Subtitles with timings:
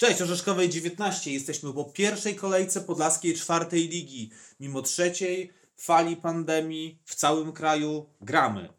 [0.00, 1.32] Cześć, Orzeszkowej 19.
[1.32, 4.30] Jesteśmy po pierwszej kolejce Podlaskiej czwartej ligi.
[4.60, 8.72] Mimo trzeciej fali pandemii w całym kraju gramy.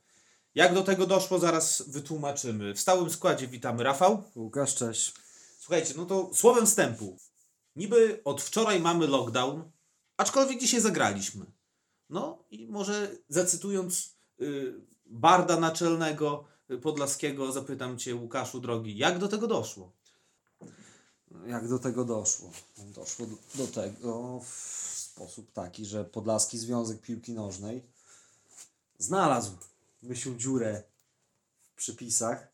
[0.56, 2.74] Jak do tego doszło, zaraz wytłumaczymy.
[2.74, 4.24] W stałym składzie witamy Rafał.
[4.36, 5.14] Łukasz, cześć.
[5.60, 7.18] Słuchajcie, no to słowem wstępu.
[7.76, 9.72] Niby od wczoraj mamy lockdown,
[10.18, 11.46] aczkolwiek dzisiaj zagraliśmy.
[12.10, 14.74] No i może zacytując y,
[15.06, 16.48] barda naczelnego
[16.82, 20.01] podlaskiego, zapytam Cię, Łukaszu drogi, jak do tego doszło?
[21.48, 22.52] Jak do tego doszło?
[22.96, 27.84] Doszło do, do tego w sposób taki, że Podlaski Związek Piłki Nożnej
[28.98, 29.52] znalazł
[30.04, 30.84] myśl dziurę
[31.62, 32.48] w przypisach.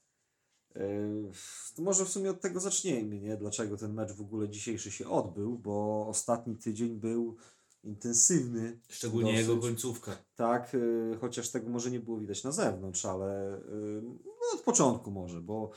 [0.75, 1.31] Yy,
[1.75, 3.37] to może w sumie od tego zacznijmy, nie?
[3.37, 7.37] Dlaczego ten mecz w ogóle dzisiejszy się odbył, bo ostatni tydzień był
[7.83, 8.79] intensywny.
[8.89, 9.47] Szczególnie dosyć.
[9.47, 10.17] jego końcówka.
[10.35, 15.11] Tak, yy, chociaż tego może nie było widać na zewnątrz, ale yy, no od początku
[15.11, 15.71] może, bo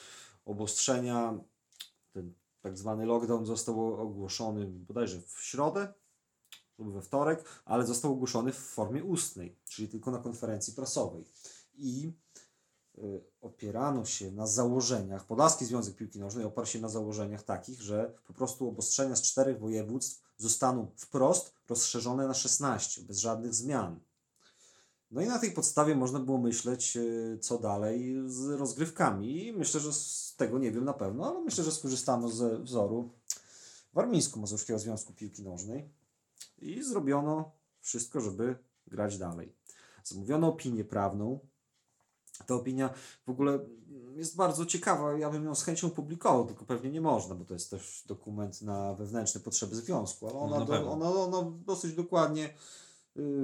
[0.44, 1.38] obostrzenia,
[2.60, 5.94] tak zwany lockdown został ogłoszony bodajże w środę
[6.78, 11.24] lub we wtorek, ale został ogłoszony w formie ustnej, czyli tylko na konferencji prasowej.
[11.74, 12.12] I
[12.98, 18.14] y, opierano się na założeniach, Podlaski Związek Piłki Nożnej oparł się na założeniach takich, że
[18.26, 24.00] po prostu obostrzenia z czterech województw zostaną wprost rozszerzone na 16, bez żadnych zmian.
[25.10, 29.46] No i na tej podstawie można było myśleć, y, co dalej z rozgrywkami.
[29.46, 33.10] I myślę, że z tego nie wiem na pewno, ale myślę, że skorzystano ze wzoru
[33.94, 35.88] Warmińsko-Mazurskiego Związku Piłki Nożnej
[36.58, 39.52] i zrobiono wszystko, żeby grać dalej.
[40.04, 41.38] Zamówiono opinię prawną.
[42.46, 42.90] Ta opinia
[43.26, 43.58] w ogóle
[44.16, 45.12] jest bardzo ciekawa.
[45.12, 48.62] Ja bym ją z chęcią publikował, tylko pewnie nie można, bo to jest też dokument
[48.62, 52.54] na wewnętrzne potrzeby związku, ale No, ona, na do, ona, ona dosyć dokładnie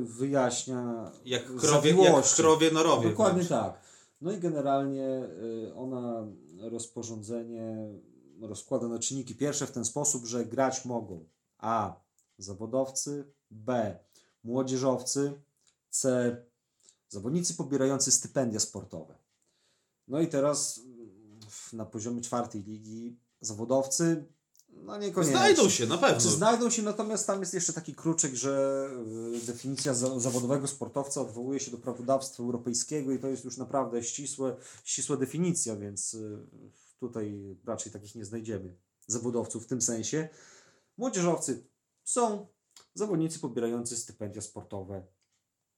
[0.03, 2.37] wyjaśnia Jak krowie, jak zawiłości.
[2.43, 3.09] krowie norowie.
[3.11, 3.49] Dokładnie wręcz.
[3.49, 3.81] tak.
[4.21, 5.25] No i generalnie
[5.69, 6.27] y, ona
[6.61, 7.77] rozporządzenie
[8.41, 11.25] rozkłada na czynniki pierwsze w ten sposób, że grać mogą
[11.59, 12.01] A.
[12.39, 13.99] Zawodowcy, B.
[14.45, 15.41] Młodzieżowcy,
[15.91, 16.37] C.
[17.09, 19.15] Zawodnicy pobierający stypendia sportowe.
[20.09, 20.81] No i teraz
[21.51, 24.25] w- na poziomie czwartej ligi zawodowcy,
[24.83, 25.37] no niekoniecznie.
[25.37, 26.21] Znajdą się, na pewno.
[26.21, 28.87] Czy znajdą się, natomiast tam jest jeszcze taki kruczek, że
[29.43, 34.03] y, definicja za, zawodowego sportowca odwołuje się do prawodawstwa europejskiego i to jest już naprawdę
[34.03, 36.47] ścisłe, ścisła definicja, więc y,
[37.01, 38.77] tutaj raczej takich nie znajdziemy
[39.07, 40.29] zawodowców w tym sensie.
[40.97, 41.67] Młodzieżowcy
[42.05, 42.47] są,
[42.95, 45.07] zawodnicy pobierający stypendia sportowe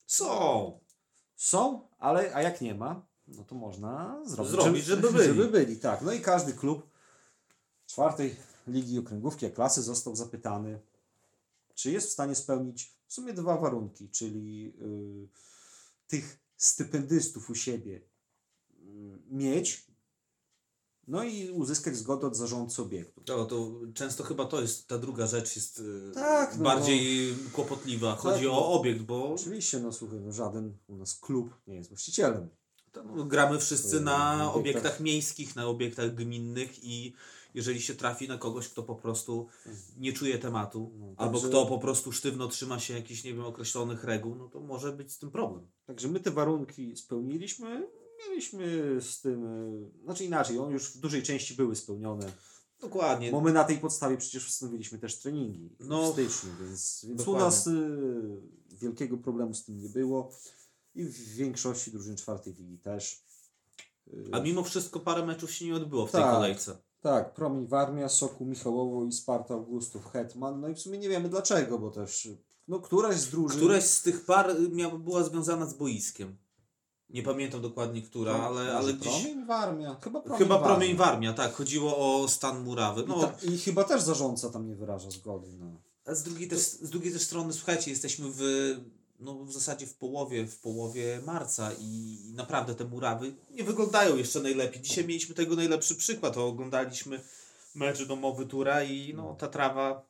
[0.06, 0.80] Są.
[1.36, 5.24] są, ale a jak nie ma, no to można zrobić, Zrobić, żeby byli.
[5.24, 6.02] Żeby byli, tak.
[6.02, 6.90] No i każdy klub
[7.86, 8.36] czwartej
[8.68, 10.80] ligi okręgówki, a klasy został zapytany,
[11.74, 15.28] czy jest w stanie spełnić w sumie dwa warunki, czyli y,
[16.06, 19.86] tych stypendystów u siebie y, mieć,
[21.08, 23.22] no i uzyskać zgodę od zarządcy obiektu.
[23.28, 28.16] No, to często chyba to jest, ta druga rzecz jest y, Tak, no bardziej kłopotliwa.
[28.16, 28.72] Chodzi Tak, o no.
[28.72, 32.48] obiekt, bo Oczywiście, no słuchaj, no żaden u nas klub nie jest właścicielem.
[32.92, 37.14] to, no, gramy wszyscy Y, na obiektach miejskich, na obiektach gminnych i
[37.54, 39.46] jeżeli się trafi na kogoś, kto po prostu
[39.96, 43.44] nie czuje tematu, No, albo także- kto po prostu sztywno trzyma się jakichś, nie wiem,
[43.44, 45.66] określonych reguł, no to może być z tym problem.
[45.86, 47.88] Także my te warunki spełniliśmy.
[48.28, 48.66] Mieliśmy
[49.00, 52.32] z tym, y, znaczy inaczej, one już w dużej części były spełnione.
[52.80, 53.30] Dokładnie.
[53.30, 57.32] Bo my na tej podstawie przecież wstanowiliśmy też treningi No, w styczniu, więc, więc u
[57.32, 60.30] nas y, wielkiego problemu z tym nie było.
[60.94, 63.22] I w większości drużyn czwartej ligi też.
[64.08, 66.34] Y, A mimo wszystko parę meczów się nie odbyło w tej Tak.
[66.34, 66.78] kolejce.
[67.00, 70.60] Tak, Promień Warmia, Soku Michałowo i Sparta Augustów Hetman.
[70.60, 72.28] No i w sumie nie wiemy dlaczego, bo też
[72.68, 73.58] no, któraś z drużyn...
[73.58, 76.36] Któraś z tych par y, miała, była związana z boiskiem.
[77.10, 79.22] Nie pamiętam dokładnie która, No, ale, ale gdzieś...
[79.22, 79.96] Promień Warmia.
[80.00, 80.74] Chyba Promień Chyba Warmia.
[80.74, 81.54] promień Warmia, tak.
[81.54, 83.02] Chodziło o stan murawy.
[83.02, 85.66] I, No, ta, I chyba też zarządca tam nie wyraża zgody na...
[86.04, 88.40] a z drugiej, też, z drugiej też strony, słuchajcie, jesteśmy w,
[89.18, 94.40] no, w zasadzie w połowie, w połowie marca i naprawdę te murawy nie wyglądają jeszcze
[94.40, 94.82] najlepiej.
[94.82, 96.36] Dzisiaj mieliśmy tego najlepszy przykład.
[96.36, 97.20] O, oglądaliśmy
[97.74, 100.08] mecz domowy Tura i no, ta trawa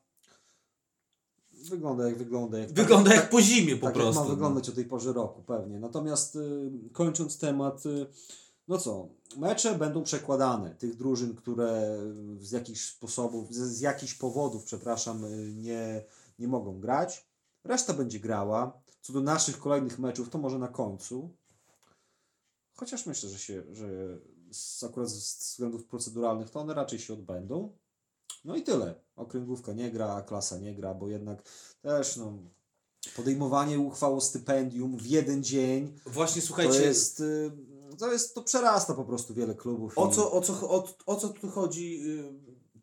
[1.63, 2.57] Wygląda jak wygląda.
[2.57, 4.09] Jak wygląda tak, jak po zimie po tak, prostu.
[4.09, 4.29] jak ma no.
[4.29, 5.79] wyglądać o tej porze roku, pewnie.
[5.79, 8.07] Natomiast y, kończąc temat, y,
[8.67, 9.07] no co,
[9.37, 11.97] mecze będą przekładane tych drużyn, które
[12.39, 16.03] z jakichś sposobów, z, z jakichś powodów, przepraszam, y, nie,
[16.39, 17.25] nie mogą grać.
[17.63, 18.81] Reszta będzie grała.
[19.01, 21.29] Co do naszych kolejnych meczów, to może na końcu.
[22.75, 23.87] Chociaż myślę, że się, że
[24.51, 27.77] z, akurat z względów proceduralnych to one raczej się odbędą.
[28.45, 28.95] No i tyle.
[29.15, 31.43] Okręgówka nie gra, a klasa nie gra, bo jednak
[31.81, 32.37] też no,
[33.15, 37.51] podejmowanie uchwał o stypendium w jeden dzień Właśnie to słuchajcie, jest, y,
[37.99, 39.97] to jest, to przerasta po prostu wiele klubów.
[39.97, 42.33] O co, o, co, o, o co tu chodzi y,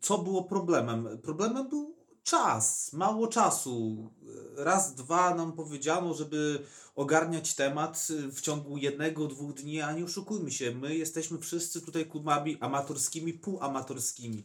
[0.01, 1.19] co było problemem?
[1.21, 1.96] Problemem był
[2.27, 4.09] czas, mało czasu.
[4.55, 6.63] Raz, dwa nam powiedziano, żeby
[6.95, 12.05] ogarniać temat w ciągu jednego, dwóch dni, a nie oszukujmy się, my jesteśmy wszyscy tutaj
[12.05, 14.43] klubami amatorskimi, półamatorskimi.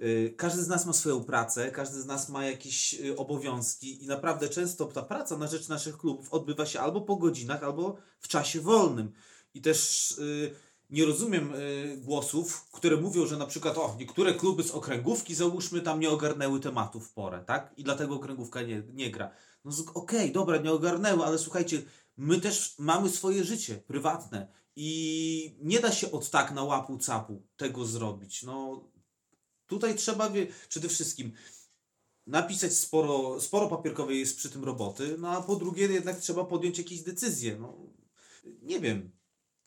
[0.00, 4.06] Y, każdy z nas ma swoją pracę, każdy z nas ma jakieś y, obowiązki i
[4.06, 8.28] naprawdę często ta praca na rzecz naszych klubów odbywa się albo po godzinach, albo w
[8.28, 9.12] czasie wolnym.
[9.54, 10.54] I też y,
[10.90, 11.52] nie rozumiem
[11.96, 16.60] głosów, które mówią, że na przykład o, niektóre kluby z okręgówki załóżmy tam nie ogarnęły
[16.60, 17.74] tematu w porę, tak?
[17.76, 19.30] I dlatego okręgówka nie, nie gra.
[19.64, 21.82] No okej, okay, dobra, nie ogarnęły, ale słuchajcie,
[22.16, 27.42] my też mamy swoje życie prywatne i nie da się od tak na łapu capu
[27.56, 28.42] tego zrobić.
[28.42, 28.84] No
[29.66, 31.32] Tutaj trzeba wie, przede wszystkim
[32.26, 36.78] napisać sporo, sporo papierkowej jest przy tym roboty, no a po drugie jednak trzeba podjąć
[36.78, 37.56] jakieś decyzje.
[37.56, 37.78] No,
[38.62, 39.10] nie wiem,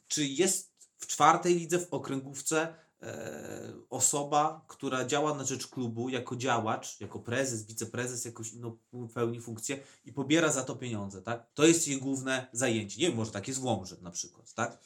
[0.08, 0.67] czy jest
[0.98, 7.20] w czwartej lidze w okręgówce e, osoba, która działa na rzecz klubu jako działacz, jako
[7.20, 8.78] prezes, wiceprezes, jakąś inną
[9.14, 11.48] pełni funkcję i pobiera za to pieniądze, tak?
[11.54, 13.02] To jest jej główne zajęcie.
[13.02, 14.80] Nie wiem, może tak jest w Łomży na przykład, tak?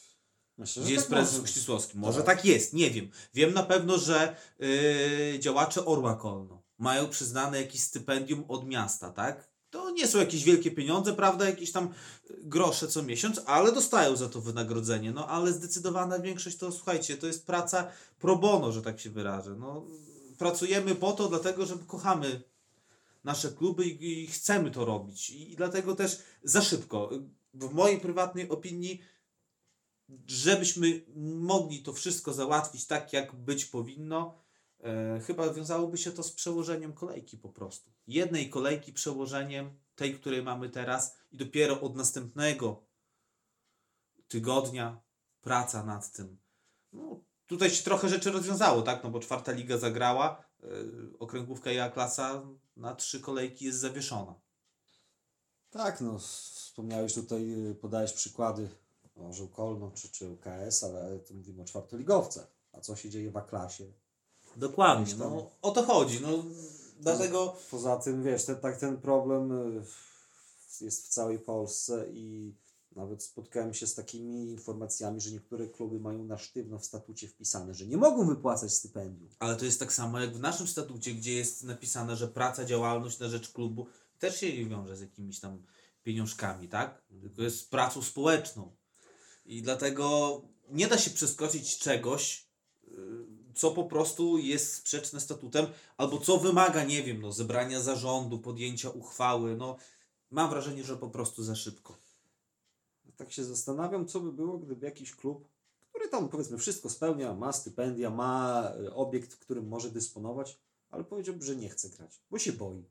[0.57, 1.97] Myślę, Gdzie jest tak prezes Ścisłowski.
[1.97, 2.35] Może tak.
[2.35, 2.45] tak.
[2.45, 3.09] jest, nie wiem.
[3.33, 9.50] Wiem na pewno, że yy, działacze Orła Kolno mają przyznane jakieś stypendium od miasta, tak?
[9.71, 11.45] To nie są jakieś wielkie pieniądze, prawda?
[11.45, 11.93] Jakieś tam
[12.29, 15.11] grosze co miesiąc, ale dostają za to wynagrodzenie.
[15.11, 17.87] No ale zdecydowana większość to, słuchajcie, to jest praca
[18.19, 19.55] pro bono, że tak się wyrażę.
[19.59, 19.85] No,
[20.37, 22.41] pracujemy po to, dlatego, że kochamy
[23.23, 25.29] nasze kluby i, i chcemy to robić.
[25.29, 27.09] I, I dlatego też za szybko.
[27.53, 29.01] W mojej prywatnej opinii
[30.27, 34.40] żebyśmy mogli to wszystko załatwić tak, jak być powinno, e,
[35.27, 37.91] chyba wiązałoby się to z przełożeniem kolejki po prostu.
[38.07, 42.85] Jednej kolejki przełożeniem, tej, której mamy teraz, i dopiero od następnego
[44.27, 45.01] tygodnia
[45.41, 46.37] praca nad tym.
[46.93, 49.03] No, tutaj się trochę rzeczy rozwiązało, tak?
[49.03, 50.67] No bo czwarta liga zagrała, e,
[51.19, 52.43] okręgówka i A-klasa
[52.77, 54.35] na trzy kolejki jest zawieszona.
[55.69, 58.69] Tak, no wspomniałeś tutaj, e, podałeś przykłady
[59.15, 62.47] może Kolno czy, czy UKS, ale tu mówimy o czwartoligowcach.
[62.71, 63.93] A co się dzieje w A-klasie?
[64.55, 66.19] Dokładnie, no o to chodzi.
[66.21, 66.43] No,
[66.99, 67.55] dlatego...
[67.71, 69.83] Poza tym, wiesz, ten, tak ten problem y,
[70.81, 72.53] jest w całej Polsce i
[72.95, 77.73] nawet spotkałem się z takimi informacjami, że niektóre kluby mają na sztywno w statucie wpisane,
[77.73, 79.29] że nie mogą wypłacać stypendium.
[79.39, 83.19] Ale to jest tak samo jak w naszym statucie, gdzie jest napisane, że praca, działalność
[83.19, 83.87] na rzecz klubu
[84.19, 85.63] też się nie wiąże z jakimiś tam
[86.03, 87.01] pieniążkami, tak?
[87.21, 88.71] Tylko jest pracą społeczną.
[89.45, 92.47] I dlatego nie da się przeskoczyć czegoś,
[92.87, 92.91] y,
[93.61, 95.65] co po prostu jest sprzeczne statutem,
[95.97, 99.55] albo co wymaga, nie wiem, no, zebrania zarządu, podjęcia uchwały.
[99.55, 99.75] No,
[100.31, 101.97] mam wrażenie, że po prostu za szybko.
[103.17, 105.47] Tak się zastanawiam, co by było, gdyby jakiś klub,
[105.89, 110.59] który tam powiedzmy wszystko spełnia, ma stypendia, ma y, obiekt, którym może dysponować,
[110.89, 112.85] ale powiedziałby, że nie chce grać, bo się boi.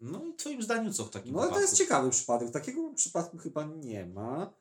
[0.00, 1.54] No i twoim zdaniem co w takim No wypadku?
[1.54, 2.50] to jest ciekawy przypadek.
[2.50, 4.52] Takiego przypadku chyba nie ma.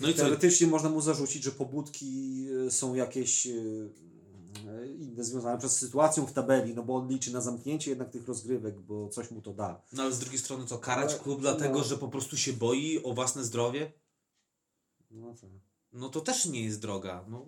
[0.00, 0.70] No i, teoretycznie co?
[0.70, 6.32] można mu zarzucić, że pobudki e, są jakieś e, e, inne związane przez sytuacją w
[6.32, 9.82] tabeli, no bo on liczy na zamknięcie jednak tych rozgrywek, bo coś mu to da.
[9.92, 13.02] No ale z drugiej strony co, karać klub dlatego, no, że po prostu się boi
[13.02, 13.92] o własne zdrowie?
[15.10, 15.50] No tak.
[15.92, 17.24] No to też nie jest droga.
[17.28, 17.46] No,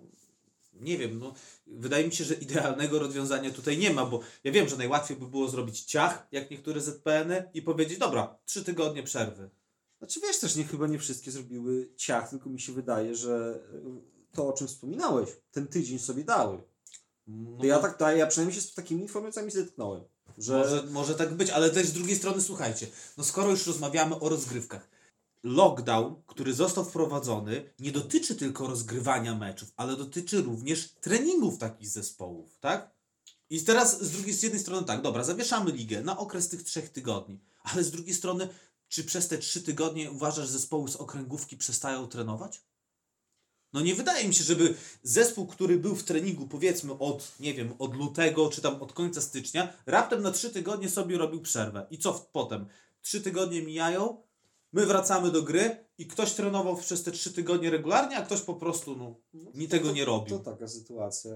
[0.73, 1.33] nie wiem, no
[1.67, 5.27] wydaje mi się, że idealnego rozwiązania tutaj nie ma, bo ja wiem, że najłatwiej by
[5.27, 9.49] było zrobić ciach, jak niektóre ZPN-y i powiedzieć, dobra, trzy tygodnie przerwy.
[10.03, 14.35] Znaczy wiesz też, nie, chyba nie wszystkie zrobiły ciach, tylko mi się wydaje, że e,
[14.35, 16.63] to o czym wspominałeś, ten tydzień sobie dały.
[17.27, 20.03] No, ja tak, ja przynajmniej się z takimi informacjami zetknąłem.
[20.37, 20.57] Że...
[20.57, 24.29] Może, może tak być, ale też z drugiej strony słuchajcie, no skoro już rozmawiamy o
[24.29, 24.89] rozgrywkach,
[25.43, 32.57] lockdown, który został wprowadzony, nie dotyczy tylko rozgrywania meczów, ale dotyczy również treningów takich zespołów,
[32.59, 32.91] tak?
[33.49, 36.89] I teraz z drugiej z jednej strony tak, dobra, zawieszamy ligę na okres tych trzech
[36.89, 38.49] tygodni, ale z drugiej strony
[38.93, 42.61] czy przez te trzy tygodnie uważasz, że zespoły z okręgówki przestają trenować?
[43.73, 47.73] No nie wydaje mi się, żeby zespół, który był w treningu powiedzmy od, nie wiem,
[47.79, 51.87] od lutego czy tam od końca stycznia, raptem na trzy tygodnie sobie robił przerwę.
[51.91, 52.65] I co potem?
[53.01, 54.23] Trzy tygodnie mijają,
[54.73, 58.53] my wracamy do gry i ktoś trenował przez te trzy tygodnie regularnie, a ktoś po
[58.53, 60.37] prostu no, no ni tego nie robił.
[60.37, 61.31] To taka sytuacja,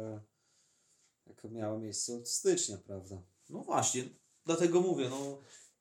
[1.25, 3.21] jaka miała miejsce od stycznia, prawda?
[3.49, 4.03] No właśnie,
[4.45, 5.37] dlatego mówię, no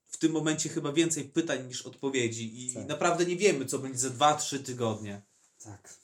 [0.09, 2.87] w tym momencie chyba więcej pytań niż odpowiedzi i tak.
[2.87, 5.23] naprawdę nie wiemy, co będzie za 2-3 tygodnie.
[5.65, 5.95] Tak.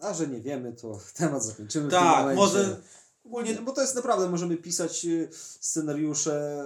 [0.00, 1.90] A że nie wiemy, to temat zakończymy.
[1.90, 2.80] Tak, może.
[3.24, 5.28] Ogólnie, bo to jest naprawdę, możemy pisać y,
[5.60, 6.64] scenariusze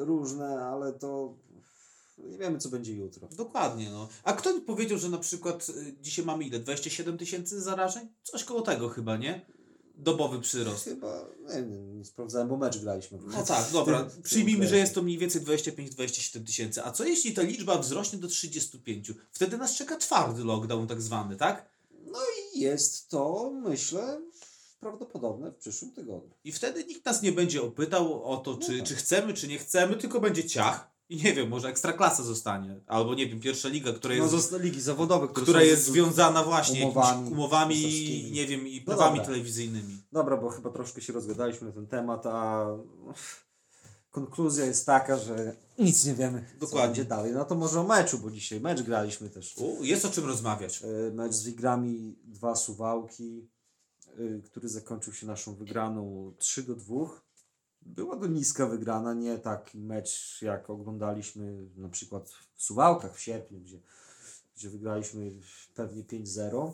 [0.00, 1.36] y, różne, ale to
[2.18, 3.28] nie wiemy, co będzie jutro.
[3.28, 3.90] Dokładnie.
[3.90, 4.08] No.
[4.24, 6.58] A kto powiedział, że na przykład y, dzisiaj mamy ile?
[6.58, 8.08] 27 tysięcy zarażeń?
[8.22, 9.46] Coś koło tego chyba, nie?
[9.94, 10.84] Dobowy przyrost?
[10.84, 11.24] Chyba,
[11.54, 13.18] nie, nie, sprawdzałem, bo mecz graliśmy.
[13.26, 14.00] No tak, dobra.
[14.02, 16.84] Tym- tym Przyjmijmy, że jest to mniej więcej 25-27 tysięcy.
[16.84, 19.12] A co jeśli ta liczba wzrośnie do 35?
[19.32, 21.68] Wtedy nas czeka twardy lockdown tak zwany, tak?
[22.06, 22.18] No
[22.54, 24.20] i jest to, myślę,
[24.80, 26.30] prawdopodobne w przyszłym tygodniu.
[26.44, 28.86] I wtedy nikt nas nie będzie opytał o to, czy, No tak.
[28.88, 30.93] czy chcemy, czy nie chcemy, tylko będzie ciach.
[31.08, 32.80] I nie wiem, może ekstraklasa zostanie.
[32.86, 36.84] Albo nie wiem, pierwsza liga, która No jest, zostały ligi zawodowe, która jest związana właśnie
[36.84, 38.30] umowami umowami, sponsorskimi.
[38.32, 39.32] nie wiem, i No prawami dobra.
[39.32, 40.02] telewizyjnymi.
[40.12, 42.66] Dobra, bo chyba troszkę się rozgadaliśmy na ten temat, a
[44.10, 46.86] konkluzja jest taka, że nic nie wiemy, co Dokładnie.
[46.88, 47.32] będzie dalej.
[47.32, 49.54] No to może o meczu, bo dzisiaj mecz graliśmy też.
[49.56, 50.82] U, jest o czym rozmawiać.
[50.82, 53.48] E, Mecz z Wigrami, dwa Suwałki,
[54.08, 56.94] e, który zakończył się naszą wygraną 3 do 2.
[57.86, 63.60] Była to niska wygrana, nie taki mecz jak oglądaliśmy na przykład w Suwałkach w sierpniu,
[63.60, 63.78] gdzie,
[64.56, 65.30] gdzie wygraliśmy
[65.74, 66.72] pewnie 5-0.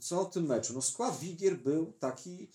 [0.00, 0.74] Co o tym meczu?
[0.74, 2.48] No skład Wigier był taki,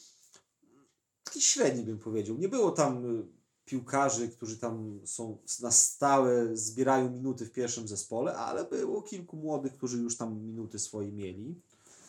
[1.23, 2.38] taki średni bym powiedział.
[2.38, 3.23] Nie było tam y,
[3.65, 9.73] piłkarzy, którzy tam są na stałe, zbierają minuty w pierwszym zespole, ale było kilku młodych,
[9.73, 11.55] którzy już tam minuty swoje mieli.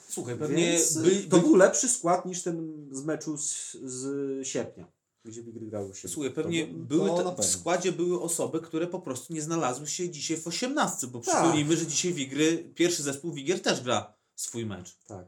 [0.08, 3.72] Słuchaj, pewnie Więc by, y, to by, był lepszy skład niż ten z meczu z,
[3.82, 4.86] z sierpnia,
[5.24, 6.08] gdzie Wigry grały się.
[6.08, 9.86] Słuchaj, pewnie to, były to te, w składzie były osoby, które po prostu nie znalazły
[9.86, 11.34] się dzisiaj w 18, bo Tak.
[11.34, 14.96] przypomnijmy, że dzisiaj Wigry, pierwszy zespół Wigier też gra swój mecz.
[15.06, 15.26] Tak.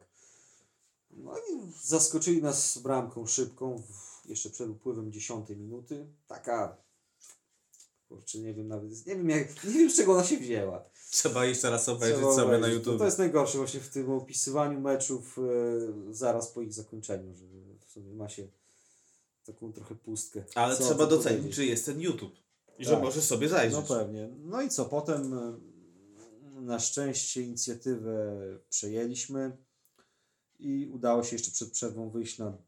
[1.10, 6.06] No i zaskoczyli nas bramką szybką, w, jeszcze przed upływem 10 minuty.
[6.26, 6.76] Taka,
[8.08, 10.84] kurczę, nie wiem nawet, nie wiem, jak, nie wiem z czego ona się wzięła.
[11.10, 12.68] Trzeba jeszcze raz obejrzeć Trzeba sobie na.
[12.68, 12.92] YouTube.
[12.92, 15.42] No to jest najgorsze właśnie w tym opisywaniu meczów e,
[16.14, 17.44] zaraz po ich zakończeniu, że
[17.86, 18.48] w sumie ma się
[19.46, 20.44] taką trochę pustkę.
[20.54, 21.54] Ale Co trzeba docenić, powiedzieć?
[21.56, 22.34] że jest ten YouTube.
[22.78, 23.02] I że Tak.
[23.02, 23.88] możesz sobie No zajrzeć.
[23.88, 24.28] pewnie.
[24.38, 25.56] No i co, potem e,
[26.60, 28.36] na szczęście inicjatywę
[28.70, 29.56] przejęliśmy
[30.58, 32.58] i udało się jeszcze przed przerwą wyjść na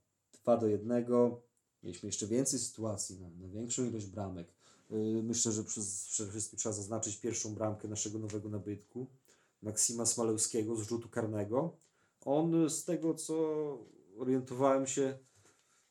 [0.43, 1.05] 2 do 1.
[1.83, 4.49] Mieliśmy jeszcze więcej sytuacji, na, na większą ilość bramek.
[4.91, 9.07] Y, Myślę, że przez, przede wszystkim trzeba zaznaczyć pierwszą bramkę naszego nowego nabytku,
[9.63, 11.77] Maksima Smalewskiego z rzutu karnego.
[12.25, 13.35] On z tego, co
[14.19, 15.19] orientowałem się,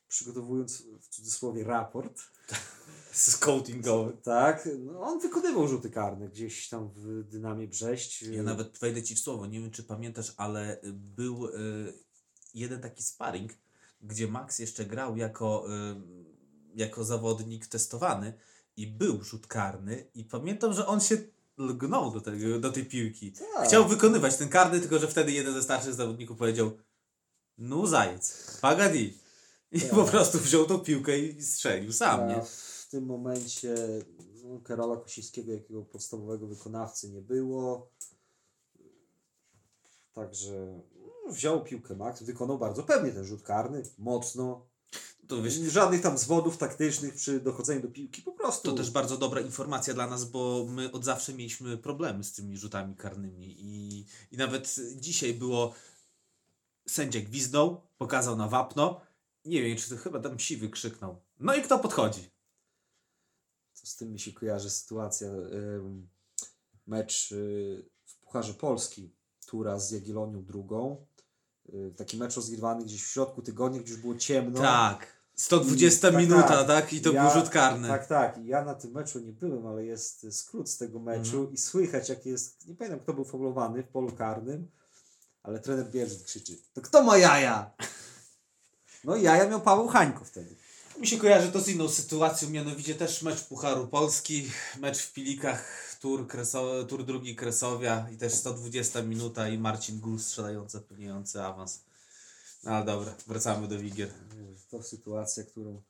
[0.08, 2.22] przygotowując w cudzysłowie raport,
[3.12, 4.16] Scoutingowy.
[4.22, 8.22] tak, no on wykonywał rzuty karne gdzieś tam w Dynamie Brześć.
[8.22, 11.50] Ja nawet wejdę Ci w słowo, nie wiem czy pamiętasz, ale był y,
[12.54, 13.52] jeden taki sparring,
[14.00, 15.96] gdzie Max jeszcze grał jako, y,
[16.74, 18.32] jako zawodnik testowany
[18.76, 21.16] i był rzut karny i pamiętam, że on się
[21.58, 23.32] lgnął do, tego, do tej piłki.
[23.32, 23.68] Tak.
[23.68, 26.78] Chciał wykonywać ten karny, tylko że wtedy jeden ze starszych zawodników powiedział
[27.58, 29.18] no zajec, pagadi.
[29.72, 29.90] I Tak.
[29.90, 32.42] po prostu wziął tą piłkę i strzelił sam, A nie?
[32.44, 33.74] w tym momencie
[34.44, 37.90] no, Karola Kosińskiego, jakiego podstawowego wykonawcy nie było.
[40.12, 40.82] Także
[41.26, 44.66] no, wziął piłkę Max, wykonał bardzo pewnie ten rzut karny, mocno.
[45.28, 48.70] To wiesz, Żadnych tam zwodów taktycznych przy dochodzeniu do piłki, po prostu.
[48.70, 52.56] To też bardzo dobra informacja dla nas, bo my od zawsze mieliśmy problemy z tymi
[52.56, 55.74] rzutami karnymi i, i nawet dzisiaj było
[56.86, 59.00] sędzia gwizdnął, pokazał na wapno,
[59.48, 61.20] nie wiem, czy to chyba tam siwy krzyknął.
[61.40, 62.30] No i kto podchodzi?
[63.80, 65.28] To z tym mi się kojarzy sytuacja.
[65.28, 66.08] ym,
[66.86, 69.14] Mecz y, w Pucharze Polski,
[69.46, 71.06] Tura z Jagiellonią drugą.
[71.68, 74.60] Y, Taki mecz rozgrywany gdzieś w środku tygodnia, gdzie już było ciemno.
[74.60, 75.18] Tak.
[75.34, 76.66] 120 I- tak, minuta, tak.
[76.66, 76.92] tak?
[76.92, 77.88] I to Ja- był rzut karny.
[77.88, 78.38] Tak, tak.
[78.38, 81.52] I ja na tym meczu nie byłem, ale jest skrót z tego meczu Mhm.
[81.52, 82.68] i słychać, jak jest.
[82.68, 84.70] Nie pamiętam, kto był faulowany w polu karnym,
[85.42, 87.74] ale trener Bierzyn krzyczy: To kto ma jaja?
[89.04, 90.54] No i jaja miał Paweł Hańko wtedy.
[90.98, 95.96] Mi się kojarzy to z inną sytuacją, mianowicie też mecz Pucharu Polski, mecz w Pilikach,
[96.00, 101.80] tur, Kreso, tur drugi Kresowia i też 120 minuta i Marcin Gul strzelający, zapewniający awans.
[102.64, 104.10] No ale dobra, wracamy do Wigier.
[104.70, 105.82] To sytuacja, którą.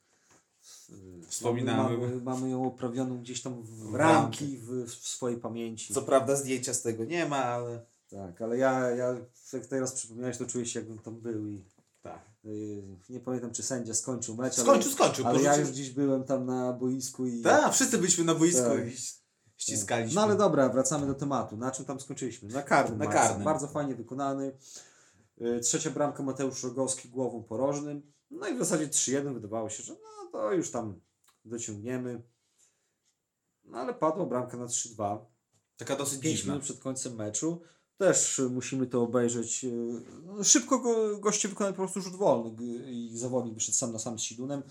[0.91, 1.99] y, Wspominamy.
[1.99, 5.95] Mamy, mamy ją oprawioną gdzieś tam w W ramki w, w swojej pamięci.
[5.95, 7.81] Co prawda zdjęcia z tego nie ma, ale...
[8.11, 9.17] Tak, ale ja, ja
[9.53, 11.65] jak teraz przypomniałeś, to czuję się jakbym tam był i
[13.09, 15.27] nie pamiętam czy sędzia skończył mecz, Skończył, ale, skończył.
[15.27, 17.43] ale ja porzucił- już gdzieś byłem tam na boisku i...
[17.43, 18.87] Tak, wszyscy byliśmy na boisku Tak.
[18.87, 18.97] i
[19.57, 20.15] ściskaliśmy.
[20.15, 21.57] No ale dobra, wracamy do tematu.
[21.57, 22.49] Na czym tam skończyliśmy?
[22.49, 22.99] Na karnym.
[22.99, 23.45] Na karnym.
[23.45, 24.59] Bardzo fajnie wykonany.
[25.41, 28.13] Y, Trzecia bramka Mateusz Rogowski głową porożnym.
[28.31, 31.01] No i w zasadzie 3-1 wydawało się, że no to już tam
[31.45, 32.23] dociągniemy.
[33.65, 35.19] No ale padła bramka na 3-2.
[35.77, 36.53] Taka dosyć 5 dziwna.
[36.53, 37.63] minut przed końcem meczu.
[37.99, 39.67] Też musimy to obejrzeć.
[40.27, 42.51] no, Szybko go, goście wykonali po prostu rzut wolny
[42.91, 44.63] i zawodnik wyszedł sam na sam z Sidunem.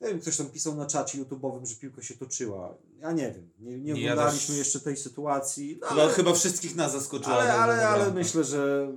[0.00, 2.74] Nie wiem, ktoś tam pisał na czacie YouTube'owym, że piłka się toczyła.
[3.00, 3.50] Ja nie wiem.
[3.58, 5.78] Nie, nie ja oglądaliśmy też- jeszcze tej sytuacji.
[5.80, 7.36] No, Chyba, chyba wszystkich nas zaskoczyła.
[7.36, 8.92] ale, ale, ale myślę, że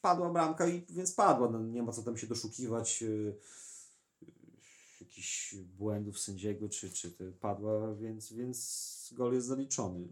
[0.00, 1.48] padła bramka i więc padła.
[1.50, 3.34] No, nie ma co tam się doszukiwać yy,
[5.00, 10.08] jakichś błędów sędziego, czy, czy padła, więc, więc gol jest zaliczony.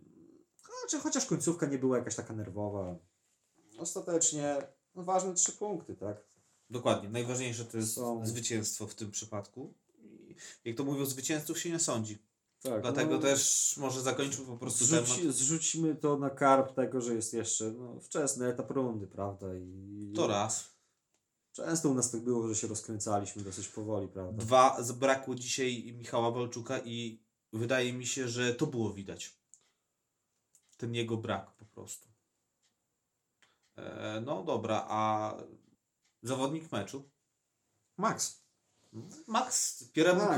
[0.83, 2.99] Chociaż, chociaż końcówka nie była jakaś taka nerwowa.
[3.79, 4.57] Ostatecznie
[4.95, 6.25] no, ważne trzy punkty, tak?
[6.71, 7.09] Dokładnie.
[7.09, 9.75] Najważniejsze to jest Są- zwycięstwo w tym przypadku.
[10.03, 12.19] I jak to mówią, zwycięzców się nie sądzi.
[12.63, 15.35] tak Dlatego no, też może zakończymy po prostu Zrzuci, temat.
[15.35, 19.47] zrzucimy to na karp tego, że jest jeszcze no, wczesny etap rundy, prawda?
[19.57, 20.77] I To raz.
[21.53, 24.45] Często u nas tak było, że się rozkręcaliśmy dosyć powoli, prawda?
[24.45, 29.37] Dwa, zabrakło dzisiaj Michała Walczuka i wydaje mi się, że to było widać.
[30.77, 32.09] Ten jego brak po prostu.
[33.77, 35.33] E, no dobra, a
[36.23, 37.11] zawodnik meczu?
[37.97, 38.47] Max.
[38.93, 39.85] Max, Max,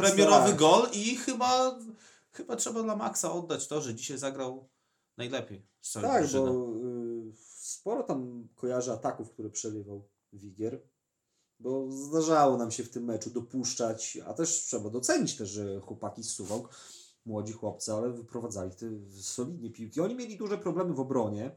[0.00, 0.56] premierowy tak.
[0.58, 1.78] gol i chyba,
[2.32, 4.68] chyba trzeba dla Maxa oddać to, że dzisiaj zagrał
[5.16, 6.50] najlepiej z całej Tak, drużyny.
[6.50, 10.82] bo y, sporo tam kojarzy ataków, które przerywał Wigier.
[11.60, 16.22] Bo zdarzało nam się w tym meczu dopuszczać, a też trzeba docenić też, że chłopaki
[16.22, 16.74] z Suwałk,
[17.28, 18.86] młodzi chłopcy, ale wyprowadzali te
[19.20, 20.00] solidnie piłki.
[20.00, 21.50] Oni mieli duże problemy w obronie,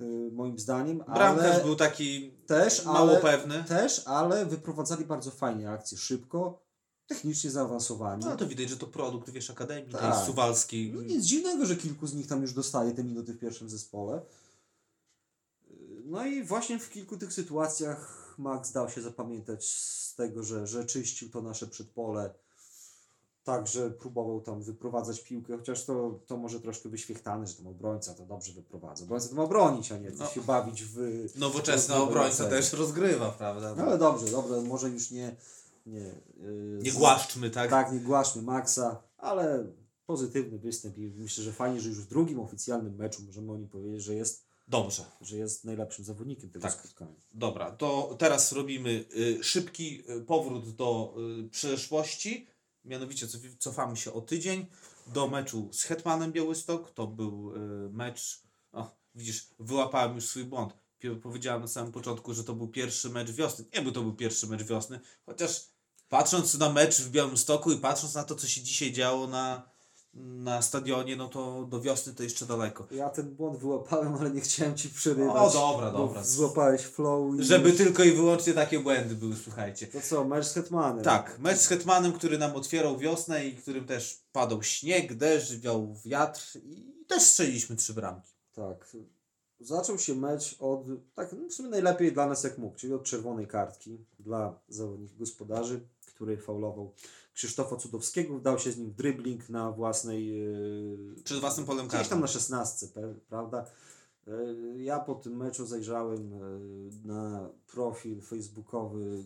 [0.00, 3.64] y, moim zdaniem, Bramkarz ale był taki też, mało ale, pewny.
[3.64, 6.62] też, ale wyprowadzali bardzo fajnie akcje, szybko,
[7.06, 8.24] technicznie zaawansowani.
[8.24, 10.00] No to widać, że to produkt, wiesz, Akademii Tak.
[10.16, 10.92] tej suwalskiej.
[10.92, 14.20] No nic dziwnego, że kilku z nich tam już dostaje te minuty w pierwszym zespole.
[16.04, 20.84] No i właśnie w kilku tych sytuacjach Max dał się zapamiętać z tego, że, że
[20.84, 22.34] czyścił to nasze przedpole.
[23.44, 28.26] Także próbował tam wyprowadzać piłkę, chociaż to, to może troszkę wyświechtane, że tam obrońca to
[28.26, 29.04] dobrze wyprowadza.
[29.04, 30.26] Obrońca to ma bronić, a nie No.
[30.26, 30.98] się bawić w...
[31.36, 33.74] Nowoczesny w- obrońca też rozgrywa, prawda?
[33.74, 35.36] No ale dobrze, dobrze, może już nie...
[35.86, 37.70] Nie, yy, Nie głaszczmy, tak?
[37.70, 39.66] tak, nie głaszmy Maxa, ale
[40.06, 43.68] pozytywny występ i myślę, że fajnie, że już w drugim oficjalnym meczu możemy o nim
[43.68, 45.04] powiedzieć, że jest, Dobrze.
[45.20, 46.72] że jest najlepszym zawodnikiem tego Tak.
[46.72, 47.14] spotkania.
[47.34, 51.14] Dobra, to teraz robimy y, szybki y, powrót do
[51.46, 52.46] y, przeszłości.
[52.84, 54.66] Mianowicie cof- cofamy się o tydzień
[55.06, 56.90] do meczu z Hetmanem Białystok.
[56.90, 58.42] To był y, mecz.
[58.72, 60.72] O, widzisz, wyłapałem już swój błąd.
[61.22, 63.64] Powiedziałem na samym początku, że to był pierwszy mecz wiosny.
[63.74, 65.68] Nie był to był pierwszy mecz wiosny, chociaż
[66.08, 69.69] patrząc na mecz w Białymstoku i patrząc na to, co się dzisiaj działo na,
[70.14, 72.86] na stadionie, no to do wiosny to jeszcze daleko.
[72.90, 75.36] Ja ten błąd wyłapałem, ale nie chciałem ci przerywać.
[75.36, 76.24] O, dobra, dobra.
[76.24, 77.44] Złapałeś flow i...
[77.44, 79.86] Żeby tylko i wyłącznie takie błędy były, słuchajcie.
[79.86, 81.04] To co, mecz z Hetmanem.
[81.04, 85.96] Tak, mecz z Hetmanem, który nam otwierał wiosnę i którym też padał śnieg, deszcz, wiał
[86.04, 88.30] wiatr i też strzeliliśmy trzy bramki.
[88.54, 88.96] Tak.
[89.60, 90.80] Zaczął się mecz od,
[91.14, 95.18] tak no w sumie najlepiej dla nas jak mógł, czyli od czerwonej kartki dla zawodników
[95.18, 96.92] gospodarzy, który faulował
[97.40, 100.28] Krzysztofa Cudowskiego, wdał się z nim w dribbling na własnej...
[100.28, 103.66] Yy, Przed własnym polem Gdzieś tam na 16, pe- prawda?
[104.26, 109.24] Yy, Ja po tym meczu zajrzałem yy, na profil facebookowy,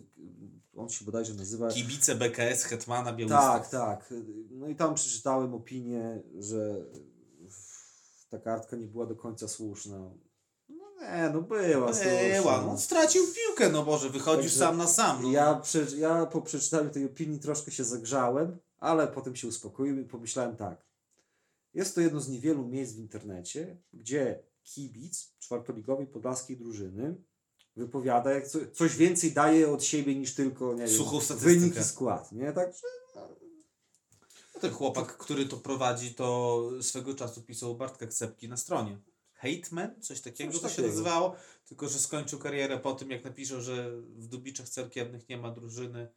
[0.77, 1.69] on się bodajże nazywa...
[1.69, 3.39] Kibice BKS Hetmana Białystok.
[3.41, 4.13] Tak, tak.
[4.51, 6.85] No i tam przeczytałem opinię, że
[8.29, 10.09] ta kartka nie była do końca słuszna.
[11.01, 11.91] No nie, no była
[12.41, 15.23] Była, no stracił piłkę, no Boże, wychodzisz Także sam na sam.
[15.23, 15.31] No.
[15.31, 20.05] Ja, prze, ja po przeczytaniu tej opinii troszkę się zagrzałem, ale potem się uspokoiłem i
[20.05, 20.85] pomyślałem tak.
[21.73, 27.15] Jest to jedno z niewielu miejsc w internecie, gdzie kibic czwartoligowej podlaskiej drużyny
[27.75, 31.59] wypowiada, jak co, coś więcej daje od siebie niż tylko nie wiem, Suchą statystykę.
[31.59, 32.31] wynik i skład.
[32.31, 32.53] Nie?
[32.53, 32.81] Także
[34.61, 38.99] Ten chłopak, który to prowadzi, to swego czasu pisał Bartka Kcepki na stronie.
[39.35, 40.01] Hateman?
[40.01, 40.89] Coś takiego Coś to się takiego.
[40.89, 41.35] nazywało.
[41.65, 46.07] Tylko, że skończył karierę po tym, jak napiszą, że w Dubiczach Cerkiewnych nie ma drużyny,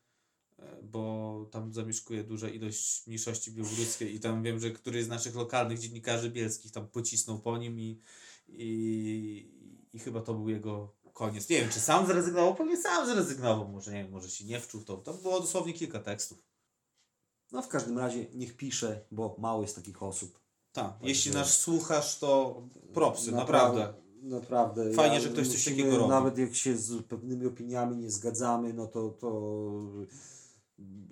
[0.58, 5.34] e, bo tam zamieszkuje duża ilość mniejszości białoruskiej i tam wiem, że któryś z naszych
[5.34, 8.00] lokalnych dziennikarzy bielskich tam pocisnął po nim i,
[8.48, 11.48] i, i chyba to był jego koniec.
[11.48, 14.84] Nie wiem, czy sam zrezygnował, pewnie sam zrezygnował, może nie wiem, może się nie wczuł
[14.84, 14.96] to.
[14.96, 16.38] Tam było dosłownie kilka tekstów.
[17.52, 20.40] no w każdym razie niech pisze, bo mało jest takich osób.
[20.72, 22.62] Tak, jeśli nas słuchasz, to
[22.94, 23.94] propsy, naprawdę.
[24.22, 24.92] Naprawdę.
[24.92, 26.10] Fajnie, że ktoś coś takiego robi.
[26.10, 29.62] Nawet jak się z pewnymi opiniami nie zgadzamy, no to, to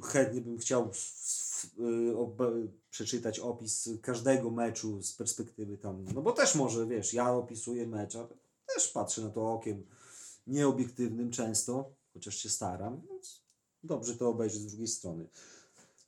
[0.02, 0.90] chętnie bym chciał
[1.78, 7.86] y, przeczytać opis każdego meczu z perspektywy tam, no bo też może, wiesz, ja opisuję
[7.86, 8.26] mecz, ale
[8.74, 9.86] też patrzę na to okiem
[10.46, 13.42] nieobiektywnym często, chociaż się staram, więc
[13.82, 15.26] dobrze to obejrzeć z drugiej strony.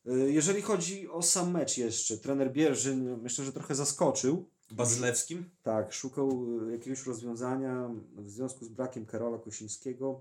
[0.08, 5.50] Y, Jeżeli chodzi o sam mecz jeszcze, trener Bierzyn myślę, że trochę zaskoczył, Bazylewskim?
[5.62, 10.20] tak, szukał y, jakiegoś rozwiązania w związku z brakiem Karola Kosińskiego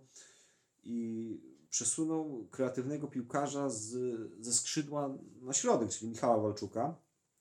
[0.83, 3.91] i przesunął kreatywnego piłkarza z,
[4.39, 6.95] ze skrzydła na środek, czyli Michała Walczuka.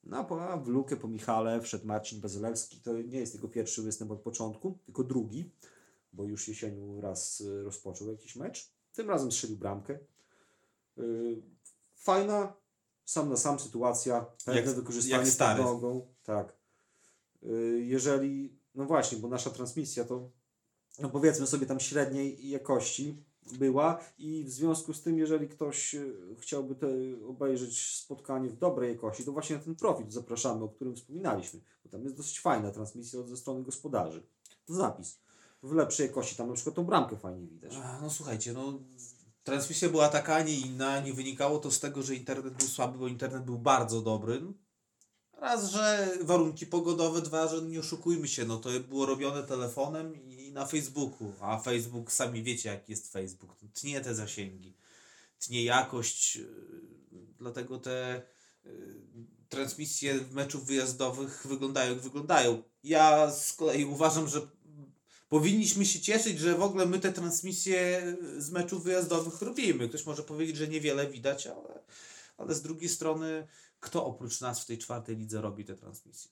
[0.04, 2.80] No, a w lukę po Michale wszedł Marcin Bazylewski.
[2.80, 5.50] To nie jest jego pierwszy występ od początku, tylko drugi,
[6.12, 8.70] bo już jesienią raz y, rozpoczął jakiś mecz.
[8.92, 9.98] Tym razem strzelił bramkę.
[10.98, 11.42] Y,
[12.06, 12.52] Fajna,
[13.04, 15.62] sam na sam sytuacja, pewne Jak- wykorzystanie jak stary.
[15.62, 16.14] pod nogą.
[16.22, 16.56] Tak.
[17.42, 20.30] Y, Jeżeli, no właśnie, bo nasza transmisja to,
[20.98, 23.22] no powiedzmy sobie tam średniej jakości
[23.58, 26.88] była i w związku z tym, jeżeli ktoś y, chciałby te,
[27.28, 31.90] obejrzeć spotkanie w dobrej jakości, to właśnie na ten profil zapraszamy, o którym wspominaliśmy, bo
[31.90, 34.26] tam jest dosyć fajna transmisja od ze strony gospodarzy.
[34.66, 35.18] Zapis.
[35.62, 37.72] W lepszej jakości, tam na przykład tą bramkę fajnie widać.
[38.02, 38.78] No słuchajcie, no
[39.46, 41.00] transmisja była taka, a nie inna.
[41.00, 44.42] Nie wynikało to z tego, że internet był słaby, bo internet był bardzo dobry.
[45.32, 50.52] Raz, że warunki pogodowe, dwa, że nie oszukujmy się, no to było robione telefonem i
[50.52, 51.32] na Facebooku.
[51.40, 53.56] A Facebook, sami wiecie jaki jest Facebook.
[53.74, 54.76] Tnie te zasięgi,
[55.38, 56.46] tnie jakość, yy,
[57.38, 58.22] dlatego te
[58.64, 58.70] yy,
[59.48, 62.62] transmisje meczów wyjazdowych wyglądają jak wyglądają.
[62.82, 64.40] Ja z kolei uważam, że
[65.28, 68.02] powinniśmy się cieszyć, że w ogóle my te transmisje
[68.38, 69.88] z meczów wyjazdowych robimy.
[69.88, 71.82] Ktoś może powiedzieć, że niewiele widać, ale,
[72.36, 73.46] ale z drugiej strony,
[73.80, 76.30] kto oprócz nas w tej czwartej lidze robi te transmisje?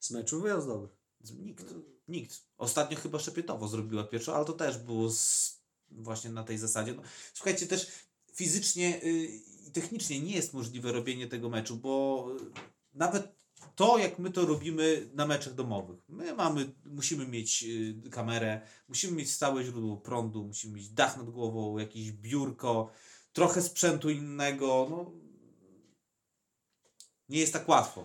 [0.00, 0.90] Z meczów wyjazdowych.
[1.30, 1.74] Nikt.
[2.08, 2.42] Nikt.
[2.58, 5.56] Ostatnio chyba Szepietowo zrobiła pierwszą, ale to też było z,
[5.90, 6.94] właśnie na tej zasadzie.
[6.94, 7.02] No,
[7.34, 7.86] słuchajcie, też
[8.32, 9.26] fizycznie y,
[9.66, 12.44] i technicznie nie jest możliwe robienie tego meczu, bo y,
[12.94, 16.00] nawet to, jak my to robimy na meczach domowych.
[16.08, 17.64] My mamy, musimy mieć
[18.06, 22.90] y, kamerę, musimy mieć stałe źródło prądu, musimy mieć dach nad głową, jakieś biurko,
[23.32, 24.86] trochę sprzętu innego.
[24.90, 25.12] No,
[27.28, 28.04] nie jest tak łatwo.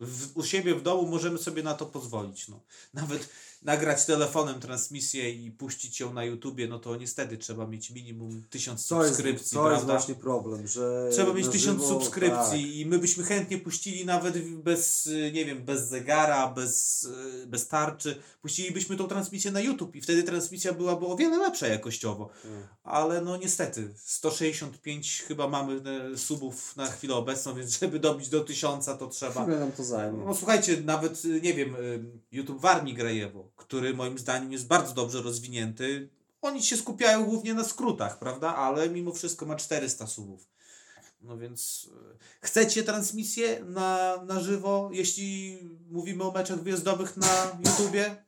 [0.00, 2.48] W, u siebie w domu możemy sobie na to pozwolić.
[2.48, 2.60] No.
[2.94, 3.28] Nawet
[3.64, 8.88] nagrać telefonem transmisję i puścić ją na YouTubie, no to niestety trzeba mieć minimum tysiąc
[8.88, 13.24] To jest, subskrypcji, to jest właśnie problem, że Trzeba mieć tysiąc subskrypcji i my byśmy
[13.24, 18.16] chętnie puścili nawet bez, nie wiem, bez zegara, bez, y, bez tarczy.
[18.42, 22.26] Puścilibyśmy tą transmisję na YouTube i wtedy transmisja byłaby o wiele lepsza jakościowo.
[22.26, 22.76] Tak, tak.
[22.84, 25.80] Ale no niestety, 165 chyba mamy
[26.12, 29.42] e, subów na chwilę obecną, więc żeby dobić do 1000 to trzeba.
[29.42, 30.24] Chwilę nam to zajmie.
[30.24, 31.76] No słuchajcie, nawet y, nie wiem,
[32.32, 36.08] YouTube Warmi Grajewo, który moim zdaniem jest bardzo dobrze rozwinięty.
[36.42, 38.56] Oni się skupiają głównie na skrótach, prawda?
[38.56, 40.48] Ale mimo wszystko ma 400 subów.
[41.20, 45.58] No więc y, chcecie transmisję na, na żywo, jeśli
[45.90, 48.24] mówimy o meczach wyjazdowych na YouTubie?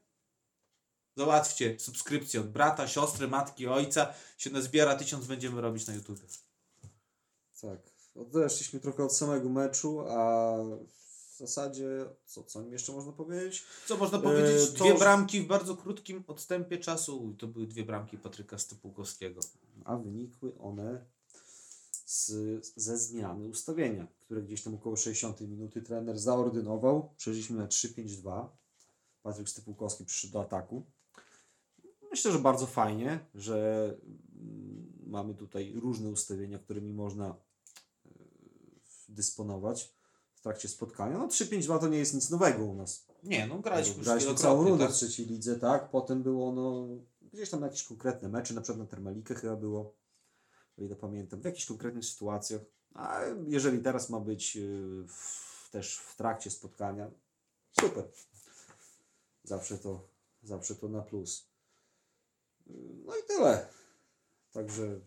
[1.16, 4.14] Załatwcie subskrypcję od brata, siostry, matki, ojca.
[4.38, 6.20] Się nazbiera tysiąc, będziemy robić na YouTubie.
[7.60, 7.78] Tak.
[8.14, 10.56] Odeszliśmy trochę od samego meczu, a
[11.34, 11.88] w zasadzie
[12.26, 13.64] co, co jeszcze można powiedzieć?
[13.86, 14.70] Co można E, powiedzieć?
[14.70, 17.34] to, Dwie że- bramki w bardzo krótkim odstępie czasu.
[17.38, 19.40] To były dwie bramki Patryka Stypułkowskiego.
[19.84, 21.04] A wynikły one
[22.06, 22.32] z,
[22.76, 27.10] ze zmiany ustawienia, które gdzieś tam około 60 minuty trener zaordynował.
[27.16, 28.48] Przeszliśmy na 3-5-2.
[29.22, 30.82] Patryk Stypułkowski przyszedł do ataku.
[32.10, 33.86] Myślę, że bardzo fajnie, że
[34.36, 38.08] mm, mamy tutaj różne ustawienia, którymi można e,
[39.08, 39.94] dysponować
[40.44, 41.18] trakcie spotkania.
[41.18, 43.06] No 3-5-2 to nie jest nic nowego u nas.
[43.22, 44.94] Nie, no graliśmy Graliśmy całą rundę tak?
[44.94, 45.90] w trzeciej lidze, tak?
[45.90, 46.88] Potem było no,
[47.32, 49.94] gdzieś tam jakieś konkretne mecze, na przykład na Termalikę chyba było,
[50.78, 52.60] o ile pamiętam, w jakichś konkretnych sytuacjach.
[52.94, 57.10] A jeżeli teraz ma być yy, w, też w trakcie spotkania,
[57.80, 58.04] super.
[59.44, 60.08] Zawsze to,
[60.42, 61.48] zawsze to na plus.
[62.66, 62.74] Yy,
[63.06, 63.68] No i tyle.
[64.52, 65.00] Także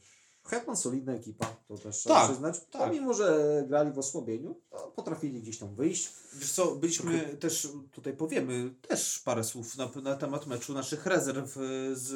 [0.47, 2.60] Hetman solidna ekipa, to też trzeba Tak, przyznać.
[2.60, 2.81] tak.
[2.81, 6.10] Pomimo, że grali w osłabieniu, to potrafili gdzieś tam wyjść.
[6.33, 11.57] Wiesz co, byliśmy też, tutaj powiemy też parę słów na, na temat meczu naszych rezerw
[11.57, 12.12] y, z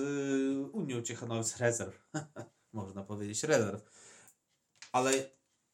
[0.73, 2.09] Unią Ciechanowic rezerw.
[2.73, 3.81] Można powiedzieć rezerw.
[4.91, 5.11] Ale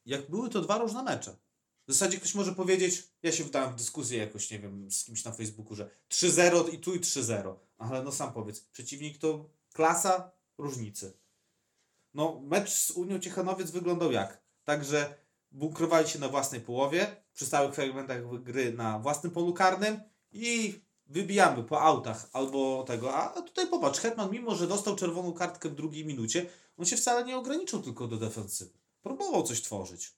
[0.06, 1.36] jak były to dwa różne mecze.
[1.88, 5.24] W zasadzie ktoś może powiedzieć, ja się wdałem w dyskusję jakoś, nie wiem, z kimś
[5.24, 7.54] na Facebooku, że 3-0 i tu i 3-0.
[7.78, 11.12] Ale no sam powiedz, przeciwnik to klasa różnicy.
[12.14, 14.42] No, mecz z Unią Ciechanowiec wyglądał jak?
[14.64, 15.14] Także
[15.50, 20.00] bunkrowali się na własnej połowie, przy stałych fragmentach gry na własnym polu karnym
[20.32, 23.14] i wybijamy po autach albo tego.
[23.14, 27.24] A tutaj popatrz, Hetman mimo, że dostał czerwoną kartkę w drugiej minucie, on się wcale
[27.24, 28.78] nie ograniczył tylko do defensywy.
[29.02, 30.17] Próbował coś tworzyć.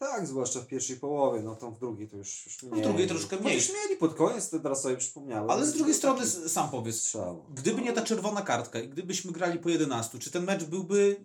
[0.00, 2.72] Tak, zwłaszcza w pierwszej połowie, no tam w drugiej to już, już mniej.
[2.82, 3.60] No w drugiej troszkę mniej.
[3.60, 5.50] Chociaż mieli pod koniec, to teraz sobie przypomniałem.
[5.50, 7.44] Ale z drugiej strony sam powiedz, Strzał.
[7.54, 11.20] gdyby nie ta czerwona kartka i gdybyśmy grali po 11, czy ten mecz byłby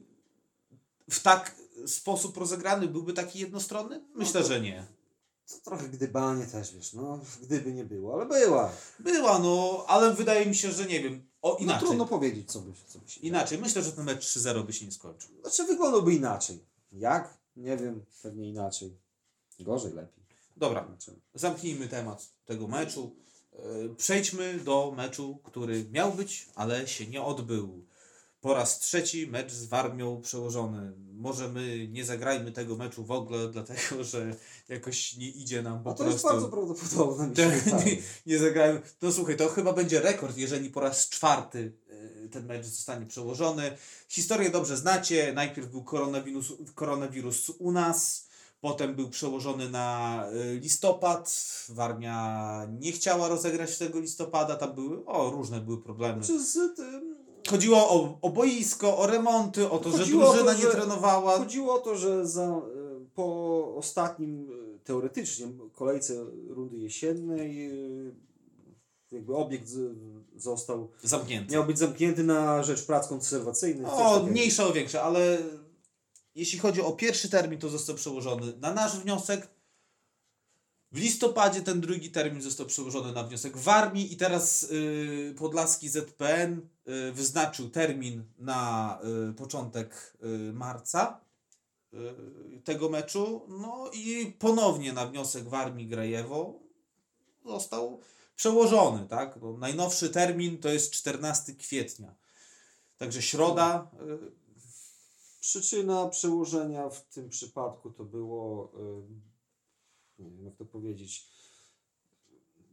[1.10, 1.56] w tak
[1.88, 4.02] sposób rozegrany, byłby taki jednostronny?
[4.16, 4.86] Myślę, to- że nie.
[5.50, 8.72] To trochę gdybanie też, wiesz, no gdyby nie było, ale była.
[9.00, 11.26] Była, no, ale wydaje mi się, że nie wiem.
[11.42, 11.88] O, No inaczej.
[11.88, 13.22] trudno powiedzieć, co by, co by się.
[13.22, 13.58] Inaczej.
[13.58, 15.30] Myślę, że ten mecz 3-0 by się nie skończył.
[15.42, 16.60] Znaczy wyglądałby inaczej.
[16.92, 17.38] Jak?
[17.56, 18.98] Nie wiem, pewnie inaczej.
[19.60, 20.24] Gorzej, lepiej.
[20.58, 20.98] Dobra,
[21.34, 23.16] zamknijmy temat tego meczu.
[23.54, 23.60] E,
[23.98, 27.86] Przejdźmy do meczu, który miał być, ale się nie odbył.
[28.42, 30.94] Po raz trzeci mecz z Warmią przełożony.
[31.14, 34.36] Może my nie zagrajmy tego meczu w ogóle, dlatego że
[34.70, 36.14] jakoś nie idzie nam po A to prostu.
[36.14, 37.28] jest bardzo prawdopodobne.
[37.28, 38.82] mi się Tak, nie, nie zagrałem.
[39.02, 41.74] No słuchaj, to chyba będzie rekord, jeżeli po raz czwarty
[42.26, 43.78] y, ten mecz zostanie przełożony.
[44.10, 45.34] Historię dobrze znacie.
[45.34, 48.28] Najpierw był koronawirus, koronawirus u nas,
[48.62, 50.24] potem był przełożony na
[50.54, 51.46] y, listopad.
[51.70, 56.24] Warmia nie chciała rozegrać tego listopada, tam były, o, różne były problemy.
[56.24, 57.16] Czy z tym...
[57.50, 61.38] Chodziło o, o boisko, o remonty, o to, że Chodziło to, drużyna nie że- trenowała.
[61.38, 62.62] Chodziło o to, że za,
[63.16, 67.72] po ostatnim, e, teoretycznie, kolejce rundy jesiennej e,
[69.12, 69.70] jakby obiekt
[70.36, 71.54] został, Zamknięty.
[71.54, 73.88] miał być zamknięty na rzecz prac konserwacyjnych.
[73.94, 75.38] O, mniejsze o większe, ale
[76.36, 79.48] jeśli chodzi o pierwszy termin, to został przełożony na nasz wniosek.
[80.92, 86.62] W listopadzie ten drugi termin został przełożony na wniosek Warmii i teraz y, Podlaski ZPN
[86.88, 89.00] y, wyznaczył termin na
[89.30, 91.25] y, początek y, marca
[92.64, 93.42] tego meczu.
[93.48, 96.60] No i ponownie na wniosek Warmii Grajewo
[97.46, 98.00] został
[98.36, 99.40] przełożony, tak?
[99.58, 102.16] Najnowszy termin to jest 14 kwietnia.
[102.98, 103.92] Także środa.
[104.32, 104.46] y,
[105.40, 108.72] Przyczyna przełożenia w tym przypadku to było,
[110.20, 111.28] e, nie wiem jak to powiedzieć,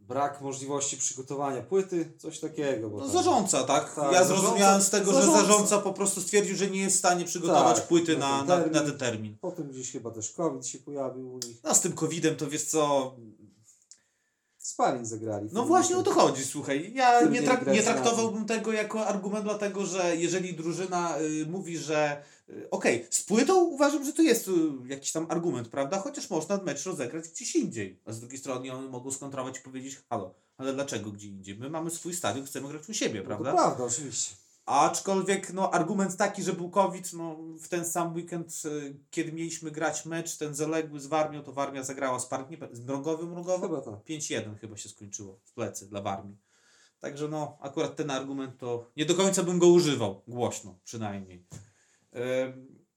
[0.09, 2.91] brak możliwości przygotowania płyty, coś takiego.
[2.91, 3.95] Bo No, tam- zarządca, tak?
[3.95, 7.25] Tak, ja zrozumiałem z tego, że zarządca po prostu stwierdził, że nie jest w stanie
[7.25, 8.73] przygotować Tak, płyty na ten na, termin.
[8.73, 9.37] na ten termin.
[9.41, 11.57] Potem gdzieś chyba też COVID się pojawił u nich.
[11.65, 13.15] No z tym COVID-em to wiesz co.
[14.73, 15.49] Sparring zagrali.
[15.53, 16.93] No właśnie o to chodzi, słuchaj.
[16.95, 22.23] Ja nie, nie trak- traktowałbym tego jako argument, dlatego że jeżeli drużyna y, mówi, że
[22.49, 24.53] y, okej, z płytą uważam, że to jest y,
[24.87, 25.99] jakiś tam argument, prawda?
[25.99, 28.01] Chociaż można mecz rozegrać gdzieś indziej.
[28.07, 31.59] A z drugiej strony oni mogą skontrować i powiedzieć, halo, ale dlaczego gdzie indziej?
[31.59, 33.51] My mamy swój stadion, chcemy grać u siebie, No prawda?
[33.51, 34.35] To prawda, oczywiście.
[34.67, 40.07] Aczkolwiek no, argument taki, że COVID, no, w ten sam weekend, y, kiedy mieliśmy grać
[40.07, 43.71] mecz, ten zaległy z Warmią, to Warmia zagrała z park, nie, z mrągowym, mrągowym?
[43.71, 44.05] Chyba tak.
[44.05, 46.37] 5-1 chyba się skończyło w plecy dla Warmii.
[47.01, 51.45] Także no, akurat ten argument to nie do końca bym go używał, głośno przynajmniej.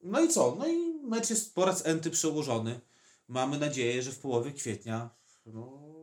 [0.04, 0.56] No i co?
[0.60, 2.80] No i mecz jest po raz enty przełożony.
[3.28, 5.10] Mamy nadzieję, że w połowie kwietnia
[5.46, 5.95] no,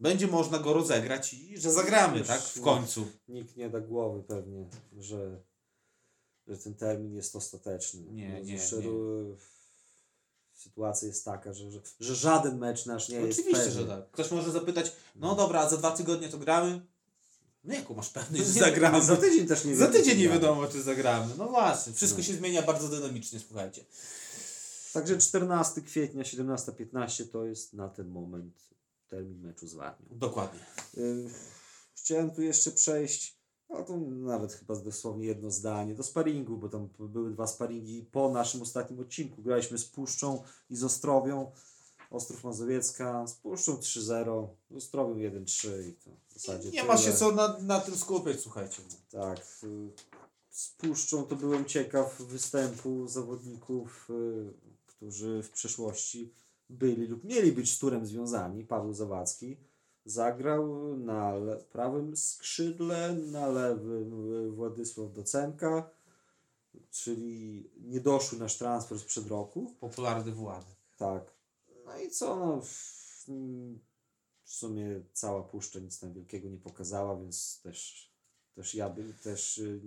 [0.00, 2.40] będzie można go rozegrać i że zagramy, tak?
[2.40, 2.62] W no.
[2.64, 3.06] końcu.
[3.28, 5.40] Nikt nie da głowy pewnie, że,
[6.46, 8.00] że ten termin jest ostateczny.
[8.00, 9.36] Nie, No, nie, nie.
[10.52, 14.10] Sytuacja jest taka, że, że, że żaden mecz nasz nie jest Oczywiście, że tak.
[14.10, 16.80] Ktoś może zapytać, no dobra, a za dwa tygodnie to gramy?
[17.64, 19.04] No jaką masz pewność, że Nie, zagramy?
[19.04, 21.34] Za tydzień też nie Za wiemy, tydzień nie wiadomo, czy zagramy.
[21.38, 22.24] No właśnie, wszystko No.
[22.24, 23.84] się zmienia bardzo dynamicznie, słuchajcie.
[24.92, 28.54] Także 14 kwietnia, 17.15 to jest na ten moment
[29.08, 30.06] termin meczu z Warmią.
[30.10, 30.60] Dokładnie.
[30.98, 31.30] Y,
[31.94, 33.38] Chciałem tu jeszcze przejść,
[33.70, 38.30] no to nawet chyba dosłownie jedno zdanie, do sparingu, bo tam były dwa sparingi po
[38.30, 39.42] naszym ostatnim odcinku.
[39.42, 41.52] Graliśmy z Puszczą i z Ostrowią.
[42.10, 47.12] Ostrów Mazowiecka z Puszczą 3-0, z Ostrowią 1-3 i to w zasadzie Nie ma tyle.
[47.12, 48.82] się co na, na tym skupiać, słuchajcie.
[49.10, 49.38] Tak.
[49.64, 49.90] y,
[50.50, 54.52] Z Puszczą to byłem ciekaw występu zawodników, y,
[54.86, 56.32] którzy w przeszłości
[56.70, 58.64] byli lub mieli być z turem związani.
[58.64, 59.56] Paweł Zawadzki
[60.04, 61.32] zagrał na
[61.72, 65.90] prawym skrzydle, na lewym Władysław Docenka,
[66.90, 69.74] czyli niedoszły nasz transfer sprzed roku.
[69.80, 70.76] Popularny Władek.
[70.98, 71.34] Tak.
[71.84, 72.36] No i co?
[72.36, 72.96] No, w,
[74.44, 78.10] sumie cała puszcza nic tam wielkiego nie pokazała, więc też,
[78.54, 79.80] też ja bym, też y,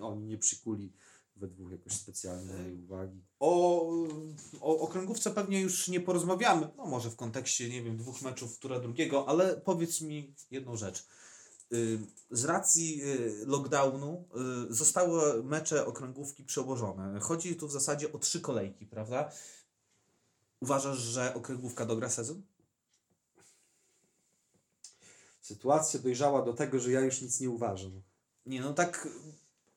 [0.00, 0.92] oni nie przykuli
[1.40, 3.20] we dwóch jakoś specjalnie mojej uwagi.
[3.40, 3.82] O,
[4.60, 8.80] o okręgówce pewnie już nie porozmawiamy, no może w kontekście, nie wiem, dwóch meczów, która
[8.80, 11.06] drugiego, ale powiedz mi jedną rzecz.
[11.72, 11.98] Y,
[12.30, 14.24] Z racji y, lockdownu
[14.70, 17.20] y, zostały mecze okręgówki przełożone.
[17.20, 19.30] Chodzi tu w zasadzie o trzy kolejki, prawda?
[20.60, 22.42] Uważasz, że okręgówka dogra sezon?
[25.40, 28.02] Sytuacja dojrzała do tego, że ja już nic nie uważam.
[28.46, 29.08] Nie, no tak.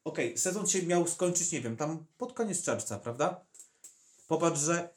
[0.03, 3.45] Okej, sezon się miał skończyć, nie wiem, tam pod koniec czerwca, prawda?
[4.27, 4.89] Popatrz, że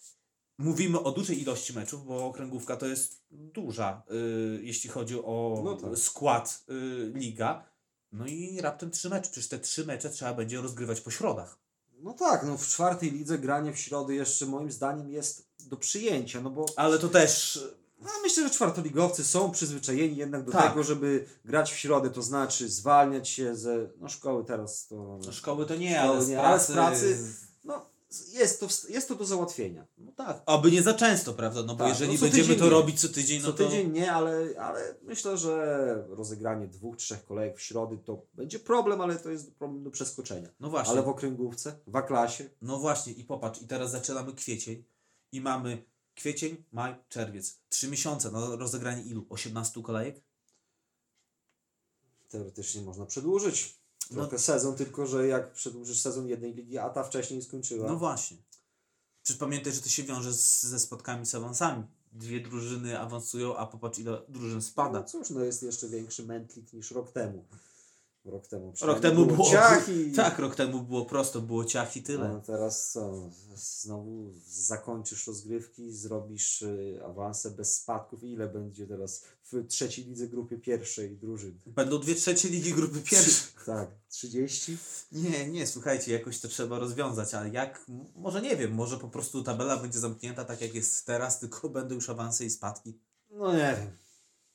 [0.59, 5.77] mówimy o dużej ilości meczów, bo okręgówka to jest duża, y, jeśli chodzi o No
[5.77, 5.99] tak.
[5.99, 7.65] skład y, liga.
[8.13, 9.31] No i raptem trzy mecze.
[9.31, 11.59] Przecież te trzy mecze trzeba będzie rozgrywać po środach.
[11.99, 16.41] No tak, no w czwartej lidze granie w środę jeszcze moim zdaniem jest do przyjęcia,
[16.41, 17.61] no bo Ale to też.
[18.07, 20.69] No, myślę, że czwartoligowcy są przyzwyczajeni jednak do Tak.
[20.71, 25.33] tego, żeby grać w środę, to znaczy zwalniać się ze no szkoły teraz to No,
[25.33, 26.73] szkoły to nie, Szkoły ale z nie, ale z pracy.
[27.01, 27.87] pracy- No,
[28.33, 29.87] jest to, jest to do załatwienia.
[29.99, 31.63] No tak, aby nie za często, prawda?
[31.63, 32.71] No bo Tak, jeżeli no będziemy to nie.
[32.71, 33.65] robić co tydzień, no Co to...
[33.65, 39.01] tydzień nie, ale, ale myślę, że rozegranie dwóch, trzech kolejek w środy to będzie problem,
[39.01, 40.49] ale to jest problem do przeskoczenia.
[40.61, 44.85] No właśnie, Ale w okręgówce, w A-klasie, no właśnie i popatrz, i teraz zaczynamy kwiecień
[45.33, 45.85] i mamy
[46.17, 47.59] kwiecień, maj, czerwiec.
[47.69, 49.27] Trzy miesiące na rozegranie ilu?
[49.29, 50.21] 18 kolejek?
[52.29, 53.77] teoretycznie można przedłużyć
[54.11, 57.89] No- trochę sezon, tylko że jak przedłużysz sezon jednej ligi, a ta wcześniej skończyła.
[57.89, 58.37] No właśnie.
[59.23, 61.85] Przecież pamiętaj, że to się wiąże z, ze spotkami z awansami.
[62.13, 65.03] Dwie drużyny awansują, a popatrz ile drużyn No spada.
[65.03, 67.45] cóż, no jest jeszcze większy mętlik niż rok temu.
[68.27, 69.49] Rok temu Rok temu było...
[69.89, 70.13] i...
[70.17, 72.29] Tak, rok temu było prosto, było ciach i tyle.
[72.29, 73.31] No teraz co?
[73.55, 78.25] Znowu zakończysz rozgrywki, zrobisz y, awanse bez spadków.
[78.25, 81.59] Ile będzie teraz w trzeciej lidze grupie pierwszej drużyn?
[81.67, 83.53] Będą dwie trzecie ligi grupy pierwszej.
[83.67, 84.79] Tak, 30?
[85.13, 87.87] Nie, nie, słuchajcie, jakoś to trzeba rozwiązać, ale jak,
[88.17, 91.95] może nie wiem, może po prostu tabela będzie zamknięta tak jak jest teraz, tylko będą
[91.95, 92.99] już awanse i spadki.
[93.31, 94.06] No nie wiem.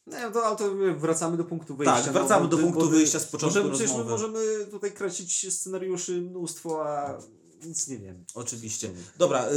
[0.08, 0.66] Wiem, to, ale to
[0.98, 2.04] wracamy do punktu wyjścia.
[2.04, 4.12] Tak, wracamy bo do punktu wyjścia z początku możemy, przecież my rozmowy.
[4.12, 7.18] możemy tutaj kręcić scenariuszy mnóstwo, a
[7.64, 8.26] nic nie wiem.
[8.34, 8.90] Oczywiście.
[9.18, 9.50] Dobra,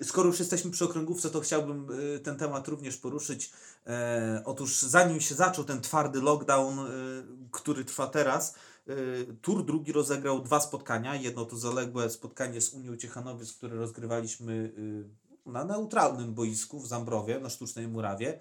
[0.00, 3.52] y, skoro już jesteśmy przy okręgówce, to chciałbym y, ten temat również poruszyć.
[3.86, 6.82] E, otóż zanim się zaczął ten twardy lockdown, y,
[7.50, 8.54] który trwa teraz,
[8.88, 11.14] y, Tur drugi rozegrał dwa spotkania.
[11.14, 15.04] Jedno to zaległe spotkanie z Unią Ciechanowiec, które rozgrywaliśmy y,
[15.50, 18.40] na neutralnym boisku w Zambrowie, na Sztucznej Murawie.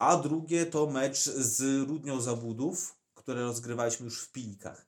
[0.00, 4.86] A drugie to mecz z Rudnią Zabudów, które rozgrywaliśmy już w Pilikach.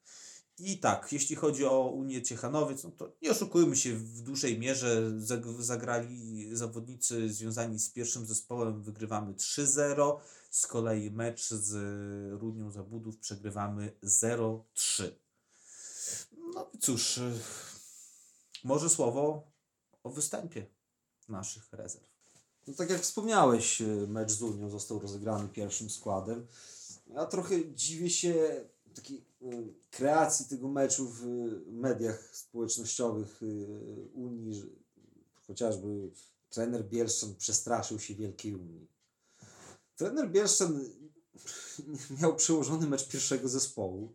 [0.58, 5.10] I tak, jeśli chodzi o Unię Ciechanowiec, no to nie oszukujmy się, w dużej mierze
[5.18, 10.18] zag- zagrali zawodnicy związani z pierwszym zespołem, wygrywamy 3-0,
[10.50, 11.72] z kolei mecz z
[12.40, 15.10] Rudnią Zabudów przegrywamy 0-3.
[16.54, 17.32] No i cóż, y,
[18.64, 19.52] może słowo
[20.02, 20.66] o występie
[21.28, 22.11] naszych rezerw.
[22.66, 26.46] No tak jak wspomniałeś, y, mecz z Unią został rozegrany pierwszym składem.
[27.06, 31.24] Ja trochę dziwię się takiej y, kreacji tego meczu w
[31.66, 33.66] mediach społecznościowych y,
[34.14, 34.66] Unii, że
[35.46, 36.10] chociażby
[36.48, 38.88] trener Bielszczan przestraszył się Wielkiej Unii.
[39.96, 40.84] Trener Bielszczan
[42.20, 44.14] miał przełożony mecz pierwszego zespołu,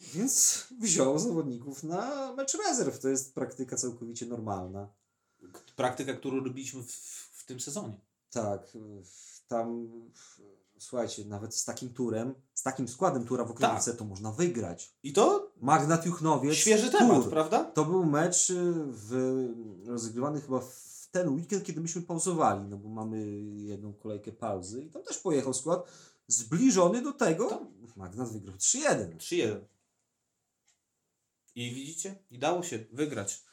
[0.00, 2.98] więc wziął zawodników na mecz rezerw.
[2.98, 4.92] To jest praktyka całkowicie normalna.
[5.76, 6.92] Praktyka, którą robiliśmy w,
[7.32, 8.00] w tym sezonie.
[8.30, 8.72] Tak,
[9.48, 9.88] tam
[10.78, 14.94] słuchajcie, nawet z takim turem, z takim składem tura w okręgówce to można wygrać.
[15.02, 16.54] I to Magnat Juchnowiec.
[16.54, 17.00] świeży tur.
[17.00, 17.64] temat, prawda?
[17.64, 19.48] To był mecz y, w,
[19.86, 24.90] rozegrywany chyba w ten weekend, kiedy myśmy pauzowali, no bo mamy jedną kolejkę pauzy i
[24.90, 25.86] tam też pojechał skład
[26.28, 27.48] zbliżony do tego.
[27.48, 27.96] Tak.
[27.96, 29.16] Magnat wygrał 3-1.
[29.16, 29.60] 3-1.
[31.54, 32.18] I widzicie?
[32.30, 33.44] I dało się wygrać.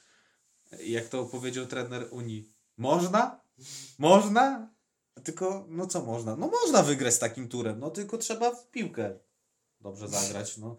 [0.86, 2.50] Jak to powiedział trener Unii.
[2.78, 3.42] Można?
[3.98, 4.74] Można?
[5.24, 6.36] Tylko, no co można?
[6.36, 9.20] No można wygrać z takim turem, no tylko trzeba w piłkę
[9.82, 10.78] dobrze zagrać, no.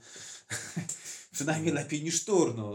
[1.33, 2.73] Przynajmniej lepiej niż tur, no.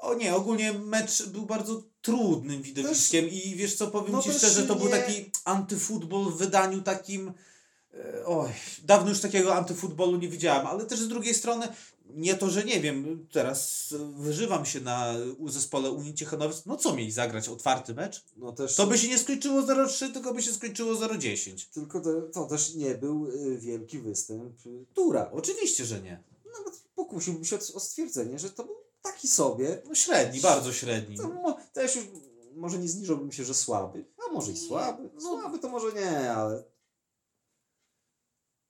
[0.00, 4.38] O nie, ogólnie mecz był bardzo trudnym widowiskiem i wiesz co, powiem no Ci też
[4.38, 7.32] szczerze, to był nie- taki antyfutbol w wydaniu takim
[8.26, 8.48] oj,
[8.84, 11.68] dawno już takiego antyfutbolu nie widziałem, ale też z drugiej strony
[12.14, 15.14] nie to, że nie wiem, teraz wyżywam się na
[15.46, 18.24] zespole Unii Ciechanowiec, no co mieli zagrać, otwarty mecz?
[18.36, 21.66] No też, To by się nie skończyło 0-3, tylko by się skończyło 0-10.
[21.74, 24.56] Tylko to, to też nie był y, wielki występ
[24.94, 25.30] tura.
[25.32, 26.22] Oczywiście, że nie.
[26.58, 29.82] Nawet pokusiłbym się o stwierdzenie, że to był taki sobie.
[29.88, 31.16] No średni, bardzo średni.
[31.16, 32.04] To też już
[32.54, 34.04] może nie zniżyłbym się, że słaby.
[34.28, 35.10] A może i słaby.
[35.14, 35.20] No.
[35.20, 36.64] Słaby to może nie, ale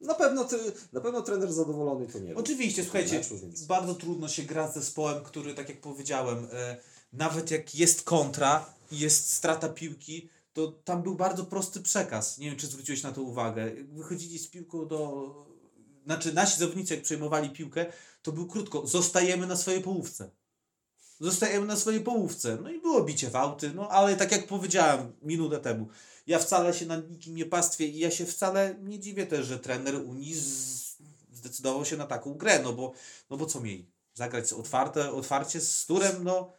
[0.01, 0.57] na pewno, ty,
[0.93, 2.39] na pewno trener zadowolony to nie był.
[2.39, 3.21] Oczywiście, słuchajcie,
[3.69, 6.77] bardzo trudno się gra z zespołem, który, tak jak powiedziałem, e,
[7.13, 12.39] nawet jak jest kontra i jest strata piłki, to tam był bardzo prosty przekaz.
[12.39, 13.71] Nie wiem, czy zwróciłeś na to uwagę.
[13.93, 15.51] Wychodzili z piłką do...
[16.05, 17.87] Znaczy, nasi zawodnicy, jak przejmowali piłkę,
[18.23, 18.87] to był krótko.
[18.87, 20.31] Zostajemy na swojej połówce.
[21.21, 22.59] Zostajemy na swojej połówce.
[22.63, 25.89] No i było bicie w auty, no ale tak jak powiedziałem minutę temu,
[26.27, 29.59] ja wcale się nad nikim nie pastwię i ja się wcale nie dziwię też, że
[29.59, 30.35] trener Unii
[31.33, 32.93] zdecydował się na taką grę, no bo,
[33.31, 33.91] no bo co mieli?
[34.15, 36.53] Zagrać otwarte, otwarcie z turem, no.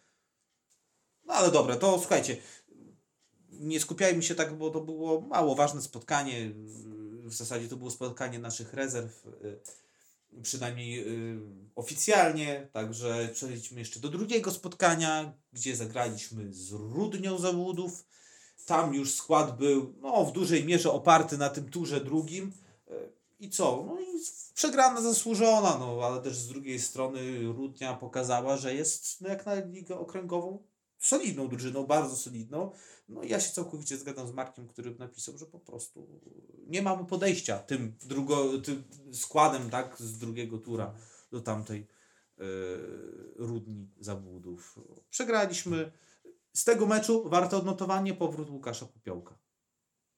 [1.24, 2.38] No ale dobra, to słuchajcie,
[3.49, 6.51] nie skupiajmy się tak, bo to było mało ważne spotkanie.
[7.24, 9.28] W zasadzie to było spotkanie naszych rezerw,
[10.43, 11.39] przynajmniej y,
[11.75, 12.67] oficjalnie.
[12.73, 18.05] Także przejdźmy jeszcze do drugiego spotkania, gdzie zagraliśmy z Rudnią Zawodów.
[18.65, 22.51] Tam już skład był no, w dużej mierze oparty na tym turze drugim.
[22.91, 23.84] Y, I co?
[23.88, 24.05] No i
[24.53, 29.55] przegrana zasłużona, no ale też z drugiej strony Rudnia pokazała, że jest no, jak na
[29.55, 30.63] ligę okręgową
[30.99, 32.71] solidną drużyną, bardzo solidną.
[33.12, 36.22] No ja się całkowicie zgadzam z Markiem, który napisał, że po prostu
[36.68, 38.84] nie mamy podejścia tym, drugo, tym
[39.14, 40.93] składem tak, z drugiego tura
[41.32, 41.88] do tamtej
[42.38, 42.45] yy,
[43.36, 44.80] Rudni Zabłudów.
[45.09, 45.91] Przegraliśmy.
[46.53, 49.38] Z tego meczu warto odnotowanie powrót Łukasza Popiołka,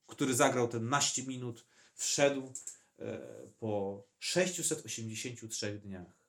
[0.07, 1.65] który zagrał ten naście minut,
[1.95, 2.53] wszedł
[2.99, 3.19] e,
[3.59, 6.23] po 683 dniach.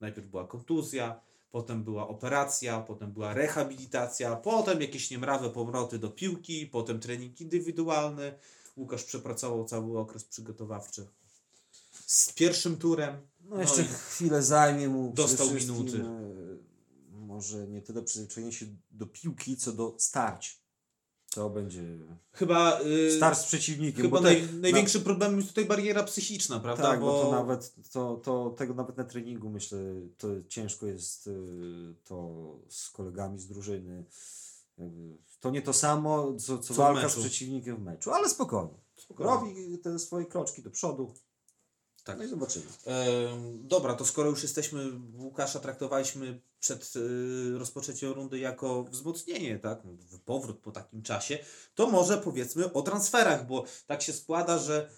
[0.00, 1.20] Najpierw była kontuzja,
[1.50, 8.38] potem była operacja, potem była rehabilitacja, potem jakieś niemrawe powroty do piłki, potem trening indywidualny.
[8.76, 11.06] Łukasz przepracował cały okres przygotowawczy
[12.06, 13.26] z pierwszym turem.
[13.40, 15.12] No jeszcze chwilę zajmie mu.
[15.14, 16.00] Dostał minuty.
[16.00, 20.57] e, Może nie tyle przyzwyczajenie się do piłki, co do starć.
[21.38, 21.82] To będzie
[22.32, 24.02] Chyba, yy, start z przeciwnikiem.
[24.02, 26.82] chyba bo te- naj, największym problemem jest tutaj bariera psychiczna, prawda?
[26.82, 29.78] Tak, bo to nawet to, to, tego nawet na treningu myślę,
[30.18, 31.32] to ciężko jest y,
[32.04, 34.04] to z kolegami z drużyny.
[35.40, 38.78] To nie to samo, co, co w walka z przeciwnikiem w meczu, ale spokojnie.
[38.96, 39.32] Spokojnie.
[39.32, 41.14] Robi te swoje kroczki do przodu.
[42.04, 42.18] Tak.
[42.18, 42.66] No i zobaczymy.
[43.54, 49.82] Dobra, to skoro już jesteśmy, Łukasza traktowaliśmy przed y, rozpoczęciem rundy jako wzmocnienie, tak?
[50.24, 51.38] Powrót po takim czasie,
[51.74, 54.90] to może powiedzmy o transferach, bo tak się składa, że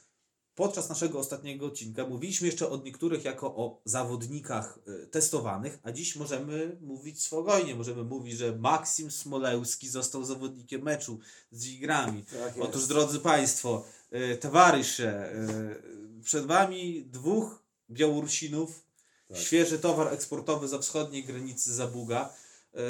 [0.55, 6.17] podczas naszego ostatniego odcinka mówiliśmy jeszcze o niektórych jako o zawodnikach y, testowanych, a dziś
[6.17, 11.19] możemy mówić spokojnie, możemy mówić, że Maksim Smolewski został zawodnikiem meczu
[11.51, 12.25] z Wigrami.
[12.25, 18.89] Tak Otóż, drodzy Państwo, e, towarzysze, e, przed Wami dwóch Białorusinów,
[19.35, 19.39] Tak.
[19.39, 22.35] świeży towar eksportowy za wschodniej granicy Zabuga.
[22.74, 22.81] E,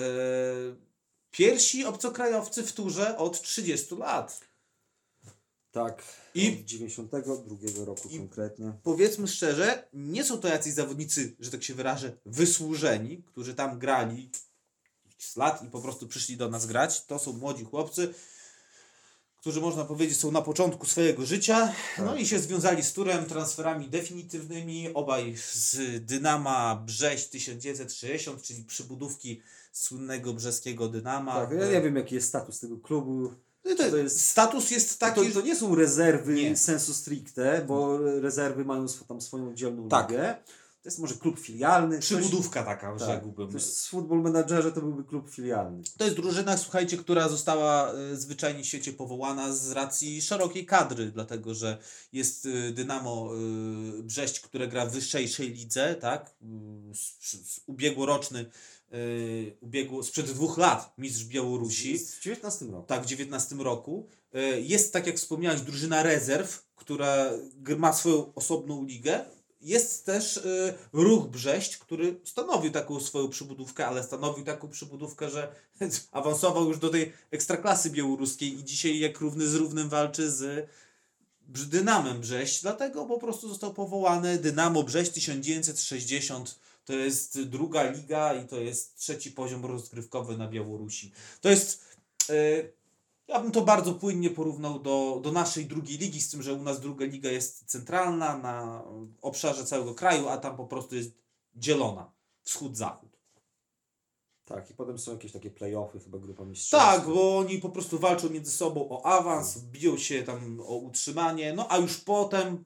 [1.31, 4.41] Pierwsi obcokrajowcy w turze od 30 lat.
[5.73, 6.03] Tak.
[6.35, 8.73] I- I 92 roku konkretnie.
[8.83, 14.31] Powiedzmy szczerze, nie są to jacyś zawodnicy, że tak się wyrażę, wysłużeni, którzy tam grali
[15.19, 17.05] z lat i po prostu przyszli do nas grać.
[17.07, 18.15] To są młodzi chłopcy,
[19.41, 21.73] którzy można powiedzieć są na początku swojego życia.
[21.99, 22.21] No Tak.
[22.21, 24.95] i się związali z turem transferami definitywnymi.
[24.95, 31.35] Obaj z Dynama Brześć 1960, czyli przybudówki słynnego brzeskiego Dynama.
[31.47, 33.33] Tak, ja nie wiem jaki jest status tego klubu.
[33.65, 36.57] No to to jest- Status jest taki, to, to nie są rezerwy Nie.
[36.57, 40.11] sensu stricte, bo rezerwy mają sw- tam swoją oddzielną Tak.
[40.11, 40.35] ligę.
[40.83, 41.97] To jest może klub filialny.
[41.99, 43.53] coś- przybudówka taka, Tak, rzekłbym.
[43.53, 45.83] Coś z Football Managerze to byłby klub filialny.
[45.99, 51.11] To jest drużyna, słuchajcie, która została y, zwyczajnie w świecie powołana z racji szerokiej kadry,
[51.11, 51.79] dlatego że
[52.13, 53.31] jest y, Dynamo
[53.99, 56.35] y, Brześć, które gra w wyższej lidze, tak?
[56.91, 58.51] Y, z, z ubiegłoroczny,
[58.95, 61.99] y, ubiegło, sprzed dwóch lat mistrz Białorusi.
[61.99, 62.87] W 19 roku.
[62.87, 64.09] Tak, w 19 roku.
[64.63, 67.31] Jest, tak jak wspomniałeś, drużyna rezerw, która
[67.79, 69.25] ma swoją osobną ligę.
[69.61, 75.55] Jest też y, ruch Brześć, który stanowił taką swoją przybudówkę, ale stanowił taką przybudówkę, że
[76.13, 80.69] awansował już do tej ekstraklasy białoruskiej i dzisiaj jak równy z równym walczy z
[81.49, 82.63] Dynamem Brześć.
[82.63, 86.59] Dlatego po prostu został powołany Dynamo Brześć 1960.
[86.85, 91.13] To jest druga liga i to jest trzeci poziom rozgrywkowy na Białorusi.
[91.41, 91.85] To jest.
[92.31, 92.80] y,
[93.31, 96.63] ja bym to bardzo płynnie porównał do, do naszej drugiej ligi, z tym, że u
[96.63, 98.85] nas druga liga jest centralna na
[99.21, 101.11] obszarze całego kraju, a tam po prostu jest
[101.55, 102.13] dzielona
[102.45, 103.11] wschód-zachód.
[104.45, 106.87] Tak, i potem są jakieś takie play-offy, chyba grupa mistrzostw.
[106.87, 111.53] Tak, bo oni po prostu walczą między sobą o awans, biją się tam o utrzymanie,
[111.53, 112.65] no a już potem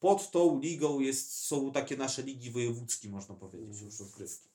[0.00, 4.48] pod tą ligą jest, są takie nasze ligi wojewódzkie, można powiedzieć, już rozgrywki.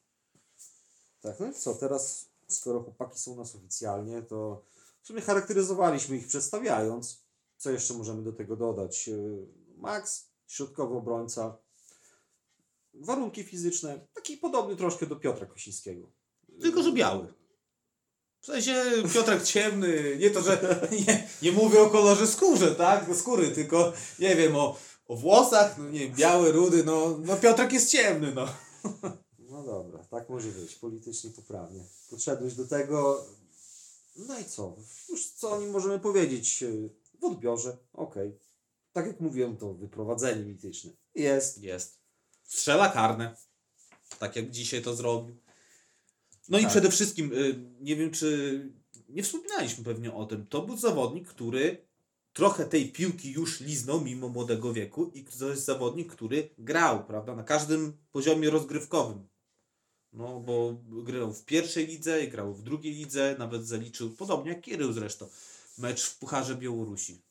[1.21, 4.63] Tak, no i co, teraz skoro chłopaki są u nas oficjalnie, to
[5.07, 7.23] w sumie charakteryzowaliśmy ich przedstawiając.
[7.57, 9.07] Co jeszcze możemy do tego dodać?
[9.07, 9.47] Yy,
[9.77, 11.57] Max, środkowy obrońca,
[12.93, 16.11] warunki fizyczne, taki podobny troszkę do Piotra Kosińskiego.
[16.61, 17.33] Tylko, że biały.
[18.41, 18.83] W sensie
[19.13, 20.59] Piotrek ciemny, nie to, że
[21.07, 23.15] nie, nie mówię o kolorze skórze, tak?
[23.15, 24.77] Skóry, tylko nie wiem, o,
[25.07, 28.47] o włosach, no nie wiem, biały, rudy, no, no Piotrek jest ciemny, no.
[29.49, 31.83] No dobra, tak może być, politycznie poprawnie.
[32.09, 33.25] Podszedłeś do tego,
[34.17, 34.75] no i co?
[35.09, 36.61] Już co o nim możemy powiedzieć?
[36.61, 36.89] Yy,
[37.19, 38.39] W odbiorze, okej.
[38.93, 40.91] Tak jak mówiłem, to wyprowadzenie mityczne.
[41.15, 41.57] Jest.
[41.63, 41.99] Jest.
[42.43, 43.35] Strzela karne.
[44.19, 45.37] Tak jak dzisiaj to zrobił.
[46.49, 46.71] No i Tak.
[46.71, 48.71] przede wszystkim, y, nie wiem czy
[49.09, 51.87] nie wspominaliśmy pewnie o tym, to był zawodnik, który
[52.33, 57.35] trochę tej piłki już liznął mimo młodego wieku i to jest zawodnik, który grał, prawda,
[57.35, 59.27] na każdym poziomie rozgrywkowym.
[60.17, 64.93] No, bo grał w pierwszej lidze, grał w drugiej lidze, nawet zaliczył, podobnie jak Kirył
[64.93, 65.27] zresztą,
[65.77, 67.21] mecz w Pucharze Białorusi.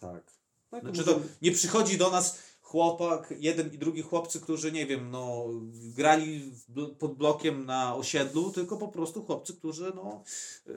[0.00, 0.32] Tak.
[0.72, 4.86] I tu Znaczy to nie przychodzi do nas chłopak, jeden i drugi chłopcy, którzy, nie
[4.86, 5.44] wiem, no,
[5.96, 6.52] grali
[6.98, 10.22] pod blokiem na osiedlu, tylko po prostu chłopcy, którzy, no,
[10.66, 10.72] y,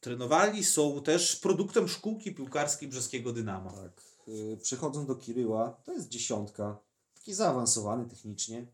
[0.00, 3.72] trenowali, są też produktem szkółki piłkarskiej brzeskiego Dynama.
[3.72, 4.02] Tak.
[4.28, 6.78] Y, Przechodząc do Kiryła, to jest dziesiątka.
[7.14, 8.66] Taki zaawansowany technicznie.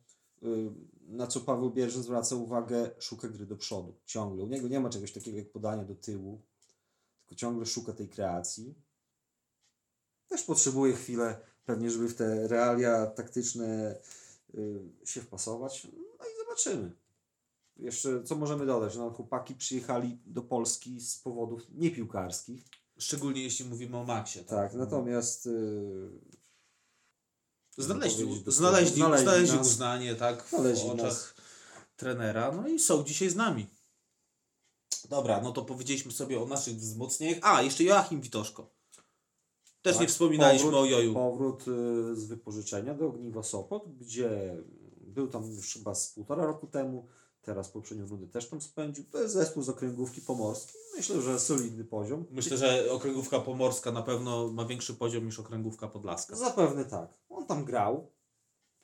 [0.42, 0.70] Y,
[1.09, 3.94] Na co Paweł Bierży zwraca uwagę, szuka gry do przodu.
[4.05, 4.44] Ciągle.
[4.44, 6.40] U niego nie ma czegoś takiego jak podanie do tyłu,
[7.20, 8.74] tylko ciągle szuka tej kreacji.
[10.28, 13.96] Też potrzebuje chwilę pewnie, żeby w te realia taktyczne
[14.55, 15.86] y, się wpasować.
[16.18, 16.92] No i zobaczymy.
[17.76, 18.96] Jeszcze co możemy dodać?
[18.96, 22.64] No, chłopaki przyjechali do Polski z powodów niepiłkarskich.
[22.98, 24.44] Szczególnie jeśli mówimy o Maxie.
[24.44, 26.11] Tak, natomiast y,
[27.78, 28.52] Znaleźli, znaleźli,
[28.96, 29.66] znaleźli, Znaleźli nas.
[29.66, 31.34] uznanie, tak, w Znaleźli oczach nas.
[31.96, 33.66] trenera, no i są dzisiaj z nami.
[35.10, 37.38] Dobra, no to powiedzieliśmy sobie o naszych wzmocnieniach.
[37.42, 38.70] A, jeszcze Joachim Witoszko.
[39.82, 41.14] Też Tak, nie wspominaliśmy powrót, o Joju.
[41.14, 44.56] Powrót y, z wypożyczenia do Ogniwa Sopot, gdzie
[45.00, 47.08] był tam już chyba z półtora roku temu,
[47.43, 49.05] teraz poprzednią rundę też tam spędził.
[49.05, 50.80] To jest zespół z okręgówki pomorskiej.
[50.97, 52.24] Myślę, że solidny poziom.
[52.30, 56.36] Myślę, że okręgówka pomorska na pewno ma większy poziom niż okręgówka podlaska.
[56.36, 57.09] Zapewne tak.
[57.30, 58.07] On tam grał,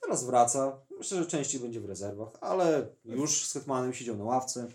[0.01, 0.77] teraz wraca.
[0.97, 4.67] Myślę, że częściej będzie w rezerwach, ale już z Hetmanem siedział na ławce.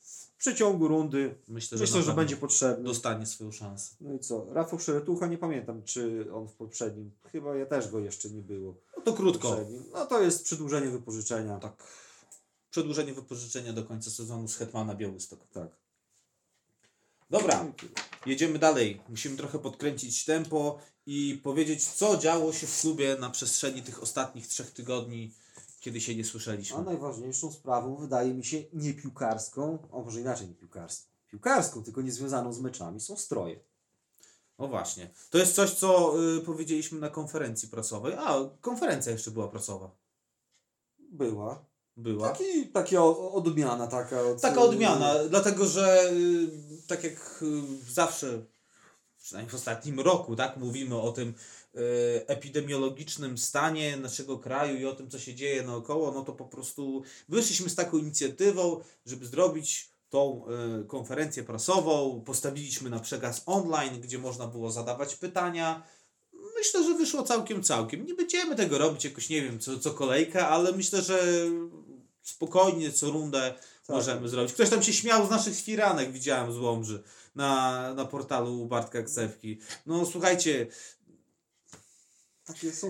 [0.00, 2.84] W przeciągu rundy Myślę, że, myślę, że będzie potrzebny.
[2.84, 3.94] dostanie swoją szansę.
[4.00, 4.46] No i co?
[4.50, 7.10] Rafał Szeretucha, nie pamiętam, czy on w poprzednim.
[7.32, 8.74] Chyba ja też go jeszcze nie było.
[8.96, 9.56] No to krótko.
[9.92, 11.58] No to jest przedłużenie wypożyczenia.
[11.58, 11.72] Tak.
[12.72, 15.40] Przedłużenie wypożyczenia do końca sezonu z Hetmana Białystok.
[15.52, 15.68] Tak.
[17.30, 17.72] Dobra,
[18.26, 19.00] jedziemy dalej.
[19.08, 24.46] Musimy trochę podkręcić tempo i powiedzieć, co działo się w klubie na przestrzeni tych ostatnich
[24.46, 25.34] trzech tygodni,
[25.80, 26.82] kiedy się nie A słyszeliśmy.
[26.82, 32.12] najważniejszą sprawą wydaje mi się nie piłkarską, o może inaczej nie piłkarską, piłkarską, tylko nie
[32.12, 33.60] związaną z meczami, są stroje.
[34.58, 35.10] No właśnie.
[35.30, 38.14] To jest coś, co y, powiedzieliśmy na konferencji prasowej.
[38.18, 39.90] A, konferencja jeszcze była prasowa.
[40.98, 41.71] Była.
[41.96, 42.28] Była.
[42.72, 44.20] Taki, o- odmiana taka.
[44.22, 46.48] Od, Taka odmiana, dlatego że y,
[46.86, 48.44] tak jak y, zawsze,
[49.22, 51.28] przynajmniej w ostatnim roku, tak, mówimy o tym
[51.74, 51.78] y,
[52.26, 57.02] epidemiologicznym stanie naszego kraju i o tym, co się dzieje naokoło, no to po prostu
[57.28, 60.44] wyszliśmy z taką inicjatywą, żeby zrobić tą
[60.82, 65.82] y, konferencję prasową, postawiliśmy na przekaz online, gdzie można było zadawać pytania.
[66.62, 68.06] Myślę, że wyszło całkiem, całkiem.
[68.06, 71.22] Nie będziemy tego robić jakoś, nie wiem, co, co kolejkę, ale myślę, że
[72.22, 73.54] spokojnie co rundę
[73.86, 73.96] Tak.
[73.96, 74.52] możemy zrobić.
[74.52, 77.02] Ktoś tam się śmiał z naszych firanek, widziałem z Łomży
[77.34, 79.58] na, na portalu Bartka Ksewki.
[79.86, 80.66] No słuchajcie,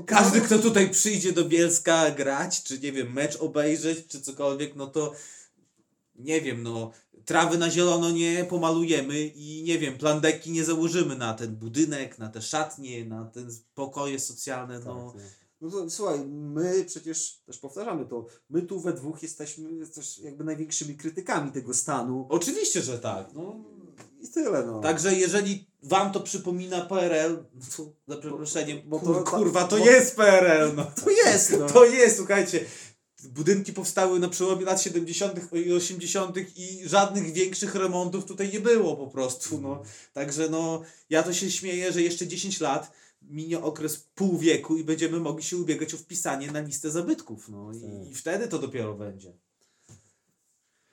[0.06, 4.86] każdy, kto tutaj przyjdzie do Bielska grać, czy nie wiem, mecz obejrzeć, czy cokolwiek, no
[4.86, 5.12] to
[6.14, 6.92] nie wiem, no
[7.24, 12.28] trawy na zielono nie pomalujemy i nie wiem, plandeki nie założymy na ten budynek, na
[12.28, 13.40] te szatnie, na te
[13.74, 15.12] pokoje socjalne, no.
[15.12, 15.28] Tak, nie.
[15.60, 20.44] No to słuchaj, my przecież też powtarzamy to, my tu we dwóch jesteśmy też jakby
[20.44, 22.26] największymi krytykami tego stanu.
[22.28, 23.28] Oczywiście, że tak.
[23.34, 23.64] No,
[24.20, 24.80] I tyle, no.
[24.80, 29.64] Także jeżeli wam to przypomina PRL, no to za przeproszeniem, Bo- bo kur, to- kurwa,
[29.64, 30.86] to bo- jest PRL, no.
[31.04, 31.66] To jest, no.
[31.66, 32.64] To jest, słuchajcie.
[33.28, 35.52] Budynki powstały na przełomie lat 70.
[35.52, 36.36] i 80.
[36.56, 39.60] i żadnych większych remontów tutaj nie było po prostu.
[39.60, 39.82] No.
[40.12, 42.92] Także no, ja to się śmieję, że jeszcze 10 lat
[43.22, 47.48] minie okres pół wieku i będziemy mogli się ubiegać o wpisanie na listę zabytków.
[47.48, 47.72] No.
[47.72, 48.10] I, Tak.
[48.10, 49.32] i wtedy to dopiero będzie.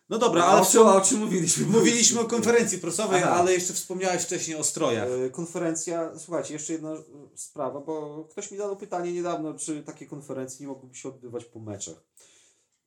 [0.10, 1.66] No dobra, ale o czym, o czym mówiliśmy?
[1.66, 3.36] mówiliśmy o konferencji prasowej, Aha.
[3.36, 5.08] ale jeszcze wspomniałeś wcześniej o strojach.
[5.26, 6.96] E, Konferencja, słuchajcie, jeszcze jedna
[7.36, 11.60] sprawa, bo ktoś mi zadał pytanie niedawno, czy takie konferencje nie mogłyby się odbywać po
[11.60, 12.04] meczach.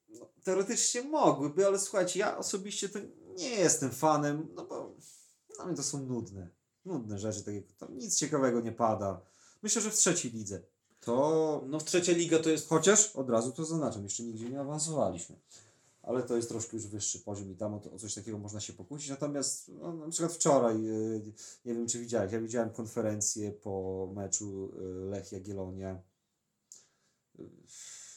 [0.09, 2.99] No, teoretycznie mogłyby, ale słuchajcie, ja osobiście to
[3.39, 4.95] nie jestem fanem, no bo
[5.57, 6.49] dla mnie to są nudne.
[6.85, 9.21] Nudne rzeczy, tak jak tam nic ciekawego nie pada.
[9.63, 10.63] Myślę, że w trzeciej lidze.
[11.01, 14.61] To No w trzecia liga to jest Chociaż od razu to zaznaczam, jeszcze nigdzie nie
[14.61, 15.37] awansowaliśmy.
[16.03, 18.61] Ale to jest troszkę już wyższy poziom i tam o, to, o coś takiego można
[18.61, 19.11] się pokusić.
[19.11, 21.33] Natomiast no, na przykład wczoraj, y,
[21.65, 26.03] nie wiem czy widziałeś, ja widziałem konferencję po meczu y, Lech Jagiellonia.
[27.41, 27.49] Y,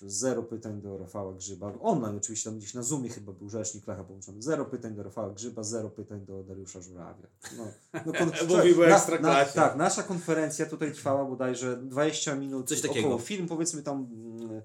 [0.01, 1.73] Zero pytań do Rafała Grzyba.
[1.81, 4.41] Online oczywiście, tam gdzieś na Zoomie chyba był rzecznik Lecha połączony.
[4.41, 7.27] Zero pytań do Rafała Grzyba, zero pytań do Dariusza Żurawia.
[7.57, 7.67] No,
[8.05, 8.31] no, kon-
[8.81, 9.53] na- Ekstraklasie.
[9.53, 12.69] tak, nasza konferencja tutaj trwała bodajże 20 minut.
[12.69, 13.07] Coś takiego.
[13.07, 14.61] Około film powiedzmy tam, mm, y,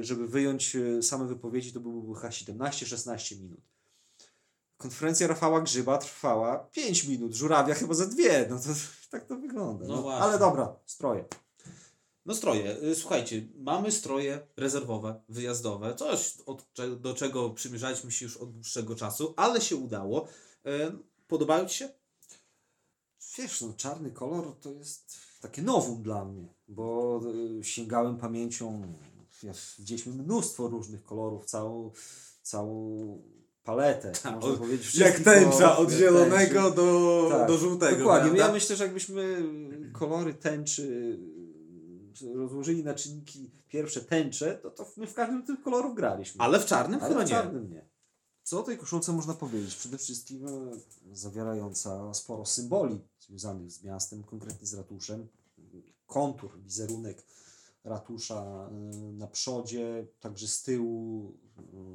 [0.00, 3.60] żeby wyjąć y, same wypowiedzi, to byłoby chyba 17-16 minut.
[4.76, 8.46] Konferencja Rafała Grzyba trwała 5 minut, Żurawia chyba za dwie.
[8.50, 8.68] No to
[9.10, 9.86] tak to wygląda.
[9.86, 11.24] No No, ale dobra, stroje.
[12.26, 12.82] No stroje.
[12.82, 16.66] Y, Słuchajcie, mamy stroje rezerwowe, wyjazdowe, coś od,
[17.00, 20.28] do czego przymierzaliśmy się już od dłuższego czasu, ale się udało.
[20.66, 21.88] Y, Podobają Ci się?
[23.38, 27.20] Wiesz, no czarny kolor to jest takie nowum dla mnie, bo
[27.60, 28.94] y, sięgałem pamięcią,
[29.44, 31.90] ja- widzieliśmy mnóstwo różnych kolorów, całą,
[32.42, 33.22] całą
[33.62, 34.94] paletę, można Tak, od- powiedzieć.
[34.94, 36.76] Jak tęcza, kolorów, od zielonego tęczy.
[36.76, 37.98] do, Tak, do żółtego.
[37.98, 38.46] Dokładnie, prawda?
[38.46, 39.42] ja myślę, że jakbyśmy
[39.92, 41.18] kolory tęczy
[42.34, 46.40] rozłożyli na czynniki pierwsze tęcze, to, to my w każdym z tych kolorów graliśmy.
[46.40, 47.30] Ale w czarnym Ale chyba w nie.
[47.30, 47.88] czarnym nie.
[48.42, 49.74] Co o tej koszulce można powiedzieć?
[49.74, 50.50] Przede wszystkim e,
[51.12, 55.28] zawierająca sporo symboli związanych z miastem, konkretnie z ratuszem.
[56.06, 57.22] Kontur, wizerunek
[57.84, 61.32] ratusza e, na przodzie, także z tyłu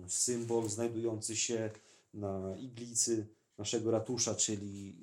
[0.06, 1.72] e, symbol znajdujący się
[2.14, 3.28] na iglicy
[3.58, 4.96] naszego ratusza, czyli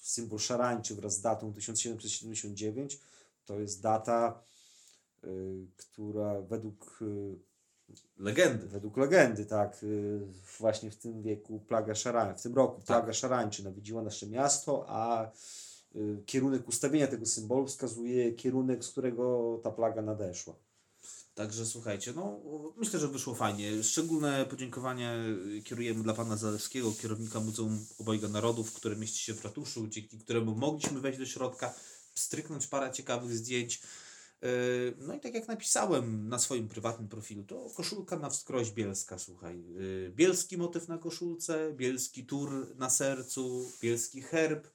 [0.00, 3.00] symbol szarańczy wraz z datą 1779.
[3.46, 4.42] To jest data,
[5.24, 5.28] e,
[5.76, 7.00] która według
[8.18, 8.66] Legendy.
[8.66, 10.20] Według legendy, tak, y,
[10.58, 12.86] właśnie w tym wieku plaga szarańczy, w tym roku Tak.
[12.86, 15.30] plaga szarańczy nawiedziła nasze miasto, a y,
[16.26, 20.54] kierunek ustawienia tego symbolu wskazuje kierunek, z którego ta plaga nadeszła.
[21.34, 22.40] Także słuchajcie, no
[22.76, 23.84] myślę, że wyszło fajnie.
[23.84, 25.14] Szczególne podziękowania
[25.64, 30.54] kierujemy dla pana Zalewskiego, kierownika Muzeum Obojga Narodów, które mieści się w ratuszu, dzięki któremu
[30.54, 31.74] mogliśmy wejść do środka,
[32.14, 33.82] stryknąć parę ciekawych zdjęć.
[34.42, 34.48] Yy,
[34.98, 39.64] No i tak jak napisałem na swoim prywatnym profilu, to koszulka na wskroś bielska, słuchaj.
[39.68, 44.68] Yy, Bielski motyw na koszulce, bielski tur na sercu, bielski herb,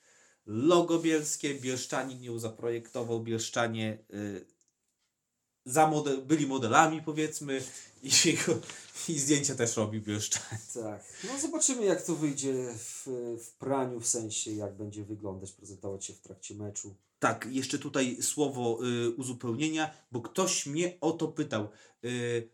[0.50, 4.45] logo bielskie, Bielszczanin ją zaprojektował, Bielszczanie yy,
[5.66, 7.64] za mode- byli modelami powiedzmy
[8.04, 8.62] i, jego,
[9.10, 10.66] i zdjęcia też robił Bielszczanin.
[10.74, 13.08] Tak, no zobaczymy jak to wyjdzie w,
[13.43, 16.95] w praniu, w sensie jak będzie wyglądać, prezentować się w trakcie meczu.
[17.20, 21.68] Tak, jeszcze tutaj słowo y, uzupełnienia, bo ktoś mnie o to pytał.
[22.06, 22.50] Y,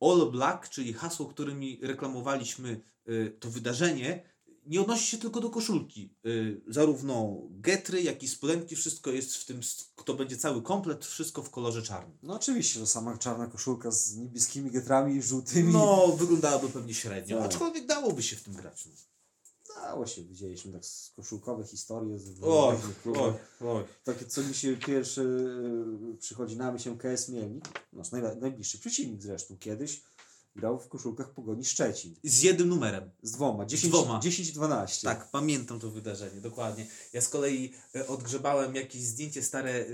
[0.00, 4.35] All Black, czyli hasło, którymi reklamowaliśmy y, to wydarzenie,
[4.66, 6.14] nie odnosi się tylko do koszulki.
[6.26, 9.60] Y, zarówno getry, jak i spodenki, wszystko jest w tym,
[10.04, 12.18] to będzie cały komplet, wszystko w kolorze czarnym.
[12.22, 15.72] No oczywiście, że sama czarna koszulka z niebieskimi getrami i żółtymi.
[15.72, 17.46] No, wyglądałoby pewnie średnio, Tak.
[17.46, 18.86] aczkolwiek dałoby się w tym grać.
[18.86, 18.92] No.
[19.82, 23.84] Dało się, widzieliśmy tak z koszulkowe historie z Oj, oj, oj.
[24.04, 28.10] Takie, co mi się pierwsze y, przychodzi na myśl, KS Mielnik, nasz
[28.40, 30.02] najbliższy przeciwnik zresztą, kiedyś
[30.56, 32.14] grał w koszulkach Pogoni Szczecin.
[32.24, 33.10] Z jednym numerem.
[33.22, 34.20] Z dwoma, 10, dwoma.
[34.20, 35.04] 10-12.
[35.04, 36.86] Tak, pamiętam to wydarzenie, dokładnie.
[37.12, 39.84] Ja z kolei e, odgrzebałem jakieś zdjęcie stare e,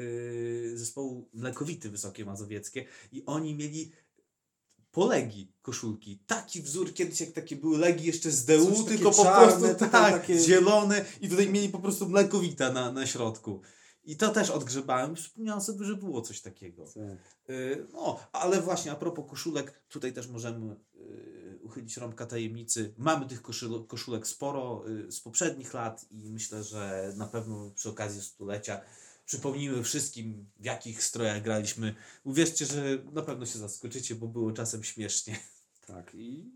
[0.77, 3.93] zespołu Mlekowity Wysokie Mazowieckie i oni mieli
[4.93, 6.19] polegi koszulki.
[6.27, 9.91] Taki wzór kiedyś, jak takie były legi jeszcze z DU, tylko po czarne, prostu tak,
[9.91, 13.61] takie- zielone i tutaj mieli po prostu Mlekowita na, na środku.
[14.05, 15.14] I to też odgrzebałem.
[15.14, 16.84] Przypomniałem sobie, że było coś takiego.
[16.84, 17.18] Tak.
[17.48, 22.94] Yy, No, ale właśnie a propos koszulek, tutaj też możemy yy, uchylić rąbka tajemnicy.
[22.98, 27.88] Mamy tych koszul- koszulek sporo yy, z poprzednich lat i myślę, że na pewno przy
[27.90, 28.80] okazji stulecia
[29.26, 31.94] przypomnimy wszystkim, w jakich strojach graliśmy.
[32.24, 35.36] Uwierzcie, że na pewno się zaskoczycie, bo było czasem śmiesznie.
[35.86, 36.50] Tak, i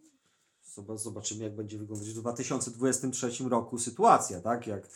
[0.76, 4.66] zob- zobaczymy, jak będzie wyglądać w 2023 roku sytuacja, tak?
[4.66, 4.88] Jak...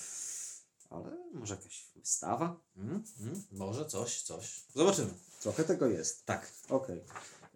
[0.90, 2.60] Ale może jakaś wystawa?
[2.76, 4.64] Mm, mm, może coś, coś.
[4.74, 5.10] Zobaczymy.
[5.40, 6.26] Trochę tego jest.
[6.26, 6.52] Tak.
[6.68, 7.00] Okej.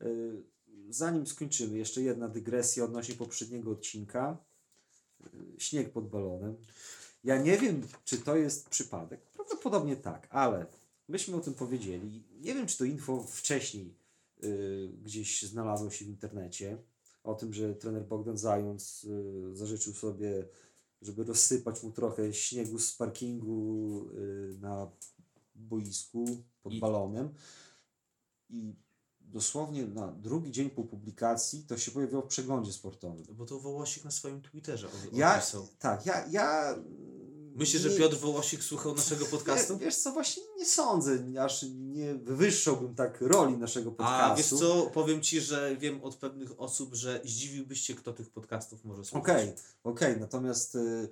[0.02, 0.42] Y,
[0.88, 4.36] Zanim skończymy, jeszcze jedna dygresja odnośnie poprzedniego odcinka.
[5.26, 6.56] Y, Śnieg pod balonem.
[7.24, 9.20] Ja nie wiem, czy to jest przypadek.
[9.20, 10.66] Prawdopodobnie tak, ale
[11.08, 12.22] myśmy o tym powiedzieli.
[12.40, 13.94] Nie wiem, czy to info wcześniej
[14.44, 16.78] y, gdzieś znalazło się w internecie.
[17.24, 20.48] O tym, że trener Bogdan Zając y, zażyczył sobie,
[21.04, 24.90] żeby rozsypać mu trochę śniegu z parkingu y, na
[25.54, 26.24] boisku
[26.62, 27.34] pod balonem.
[28.50, 28.74] I
[29.20, 33.24] dosłownie na drugi dzień po publikacji to się pojawiło w przeglądzie sportowym.
[33.34, 35.68] Bo to Wołosik na swoim Twitterze o- Ja, opisał.
[35.78, 36.76] tak, ja, ja
[37.54, 39.78] Myślisz, że Piotr Wołosik słuchał naszego podcastu?
[39.78, 44.32] Wiesz co, właśnie nie sądzę, aż nie wywyższałbym tak roli naszego podcastu.
[44.32, 48.30] A wiesz co, powiem Ci, że wiem od pewnych osób, że zdziwiłbyś się, kto tych
[48.30, 49.24] podcastów może słuchać.
[49.24, 49.52] Okej,
[49.84, 51.08] okej, natomiast y,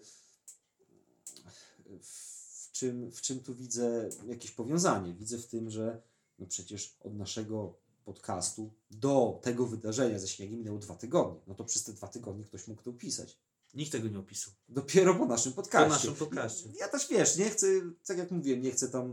[2.02, 5.14] w, czym, w czym tu widzę jakieś powiązanie?
[5.14, 6.02] Widzę w tym, że
[6.38, 7.74] no przecież od naszego
[8.04, 11.40] podcastu do tego wydarzenia ze śniegiem minęło dwa tygodnie.
[11.46, 13.38] No to przez te dwa tygodnie ktoś mógł to pisać.
[13.74, 14.52] Nikt tego nie opisał.
[14.68, 15.88] Dopiero po naszym podcaście.
[15.88, 16.68] Po naszym podcaście.
[16.78, 17.66] Ja też wiesz, nie chcę,
[18.06, 19.12] tak jak mówiłem, nie chcę tam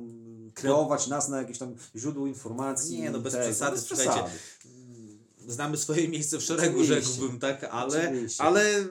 [0.53, 2.99] kreować nas na jakieś tam źródło informacji.
[3.01, 4.29] Nie, no bez tego, przesady, bez przesady.
[5.47, 7.63] Znamy swoje miejsce w szeregu, rzekłbym, tak?
[7.63, 8.43] Ale, Oczywiście.
[8.43, 8.87] ale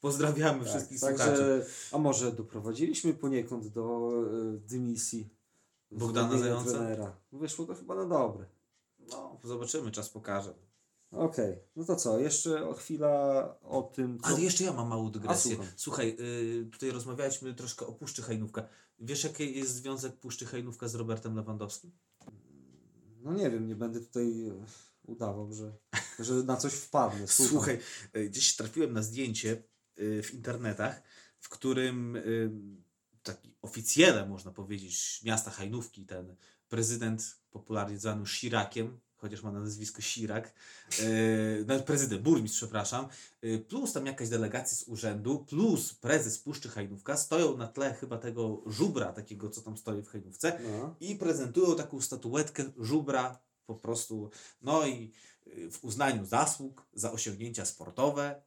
[0.00, 1.18] pozdrawiamy Tak, wszystkich słuchaczy.
[1.18, 4.12] także, a może doprowadziliśmy poniekąd do
[4.54, 5.28] y, dymisji
[5.90, 6.70] Bogdana Zająca?
[6.70, 7.16] trenera.
[7.32, 8.46] Wyszło to chyba na dobre.
[8.98, 10.54] No, zobaczymy, czas pokaże.
[11.10, 12.18] Okej, no to co?
[12.18, 14.26] Jeszcze chwila o tym, co...
[14.26, 15.56] Ale jeszcze ja mam małą dygresję.
[15.56, 15.72] słucham.
[15.76, 18.68] Słuchaj, y, tutaj rozmawialiśmy troszkę o Puszczy Hejnówka.
[18.98, 21.90] Wiesz, jaki jest związek Puszczy Hejnówka z Robertem Lewandowskim?
[23.22, 24.52] No nie wiem, nie będę tutaj
[25.06, 25.72] udawał, że,
[26.18, 27.28] że na coś wpadnę.
[27.28, 27.50] Słucham.
[27.52, 27.78] Słuchaj,
[28.16, 29.62] y, gdzieś trafiłem na zdjęcie
[29.98, 31.02] y, w internetach,
[31.38, 32.50] w którym y,
[33.22, 36.36] taki oficjele, można powiedzieć, miasta Hajnówki, ten
[36.68, 40.52] prezydent popularnie zwany Shirakiem, chociaż ma na nazwisko Shirak,
[41.00, 43.08] y, no, prezydent, burmistrz, przepraszam,
[43.44, 48.18] y, plus tam jakaś delegacja z urzędu, plus prezes Puszczy Hajnówka stoją na tle chyba
[48.18, 50.94] tego żubra, takiego, co tam stoi w Hajnówce, No.
[51.00, 54.30] i prezentują taką statuetkę żubra po prostu,
[54.62, 55.12] no i
[55.46, 58.42] y, w uznaniu zasług za osiągnięcia sportowe,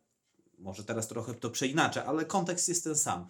[0.58, 3.28] może teraz trochę to przeinaczę, ale kontekst jest ten sam.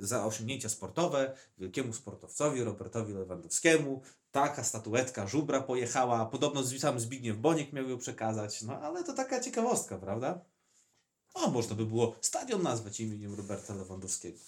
[0.00, 4.02] Za osiągnięcia sportowe wielkiemu sportowcowi Robertowi Lewandowskiemu
[4.34, 9.40] taka statuetka żubra pojechała, podobno sam Zbigniew Boniek miał ją przekazać, no ale to taka
[9.40, 10.44] ciekawostka, prawda?
[11.34, 14.38] O, można by było stadion nazwać imieniem Roberta Lewandowskiego.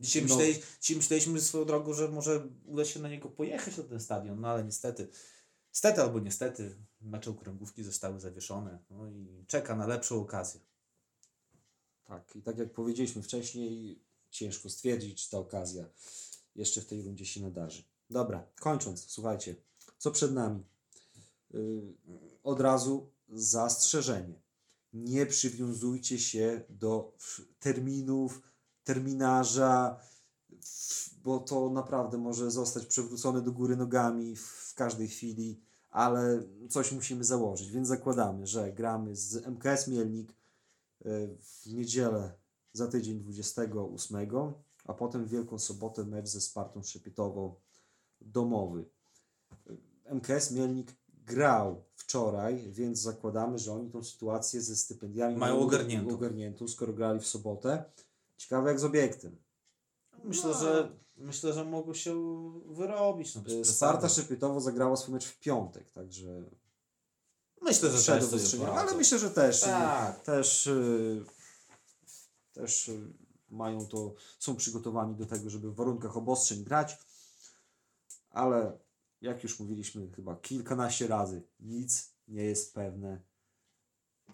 [0.00, 0.28] Dzisiaj, No.
[0.28, 4.40] myśleli, dzisiaj myśleliśmy swoją drogą, że może uda się na niego pojechać na ten stadion,
[4.40, 5.08] no ale niestety,
[5.72, 10.60] stety albo niestety, mecze okręgówki zostały zawieszone no i czeka na lepszą okazję.
[12.04, 15.84] Tak, i tak jak powiedzieliśmy wcześniej, ciężko stwierdzić, czy ta okazja
[16.54, 17.93] jeszcze w tej rundzie się nadarzy.
[18.10, 19.56] Dobra, kończąc, słuchajcie,
[19.98, 20.64] co przed nami?
[21.50, 21.94] Yy,
[22.42, 24.42] od razu zastrzeżenie.
[24.92, 27.16] Nie przywiązujcie się do
[27.60, 28.42] terminów,
[28.84, 30.00] terminarza,
[31.22, 36.92] bo to naprawdę może zostać przewrócone do góry nogami w, w każdej chwili, ale coś
[36.92, 40.32] musimy założyć, więc zakładamy, że gramy z MKS Mielnik
[41.06, 42.38] y, w niedzielę
[42.72, 44.30] za tydzień 28,
[44.84, 47.54] a potem w Wielką Sobotę mecz ze Spartą Szepietową
[48.24, 48.84] domowy.
[50.04, 50.92] MKS Mielnik
[51.26, 56.14] grał wczoraj, więc zakładamy, że oni tą sytuację ze stypendiami Mają ogarniętą.
[56.14, 57.84] ogarniętą, skoro grali w sobotę.
[58.36, 59.36] Ciekawe jak z obiektem.
[60.24, 60.60] Myślę, No.
[60.60, 62.14] że myślę, że mogą się
[62.66, 63.34] wyrobić.
[63.34, 64.08] No, Y, Sparta.
[64.08, 66.44] Szepietowo zagrała swój mecz w piątek, także
[67.62, 70.20] Myślę, że też do ale myślę, że też Tak.
[70.20, 71.24] też, y,
[72.52, 73.12] też y,
[73.50, 76.98] mają to, są przygotowani do tego, żeby w warunkach obostrzeń grać,
[78.34, 78.78] ale
[79.20, 83.20] jak już mówiliśmy chyba kilkanaście razy, nic nie jest pewne.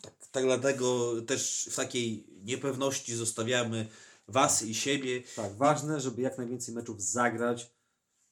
[0.02, 3.86] Tak, tak dlatego też w takiej niepewności zostawiamy
[4.28, 5.22] Was i siebie.
[5.36, 7.70] Tak, ważne, żeby jak najwięcej meczów zagrać,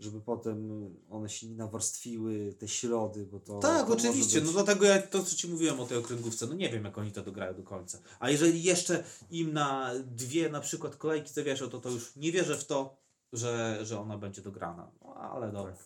[0.00, 4.40] żeby potem one się nie nawarstwiły, te środy, bo to Tak, to oczywiście.
[4.40, 6.98] być- No dlatego ja to, co Ci mówiłem o tej okręgówce, no nie wiem, jak
[6.98, 7.98] oni to dograją do końca.
[8.20, 12.58] A jeżeli jeszcze im na dwie na przykład kolejki zawieszą, to to już nie wierzę
[12.58, 12.96] w to,
[13.32, 14.90] że, że ona będzie dograna.
[15.02, 15.76] No, ale dobra,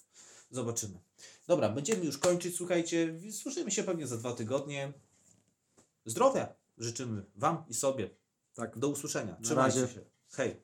[0.50, 1.00] zobaczymy.
[1.46, 3.18] Dobra, będziemy już kończyć, słuchajcie.
[3.32, 4.92] Słyszymy się pewnie za dwa tygodnie.
[6.04, 8.10] Zdrowia życzymy Wam i sobie.
[8.54, 8.78] Tak.
[8.78, 9.36] Do usłyszenia.
[9.42, 10.00] Trzymajcie się.
[10.32, 10.62] Hej.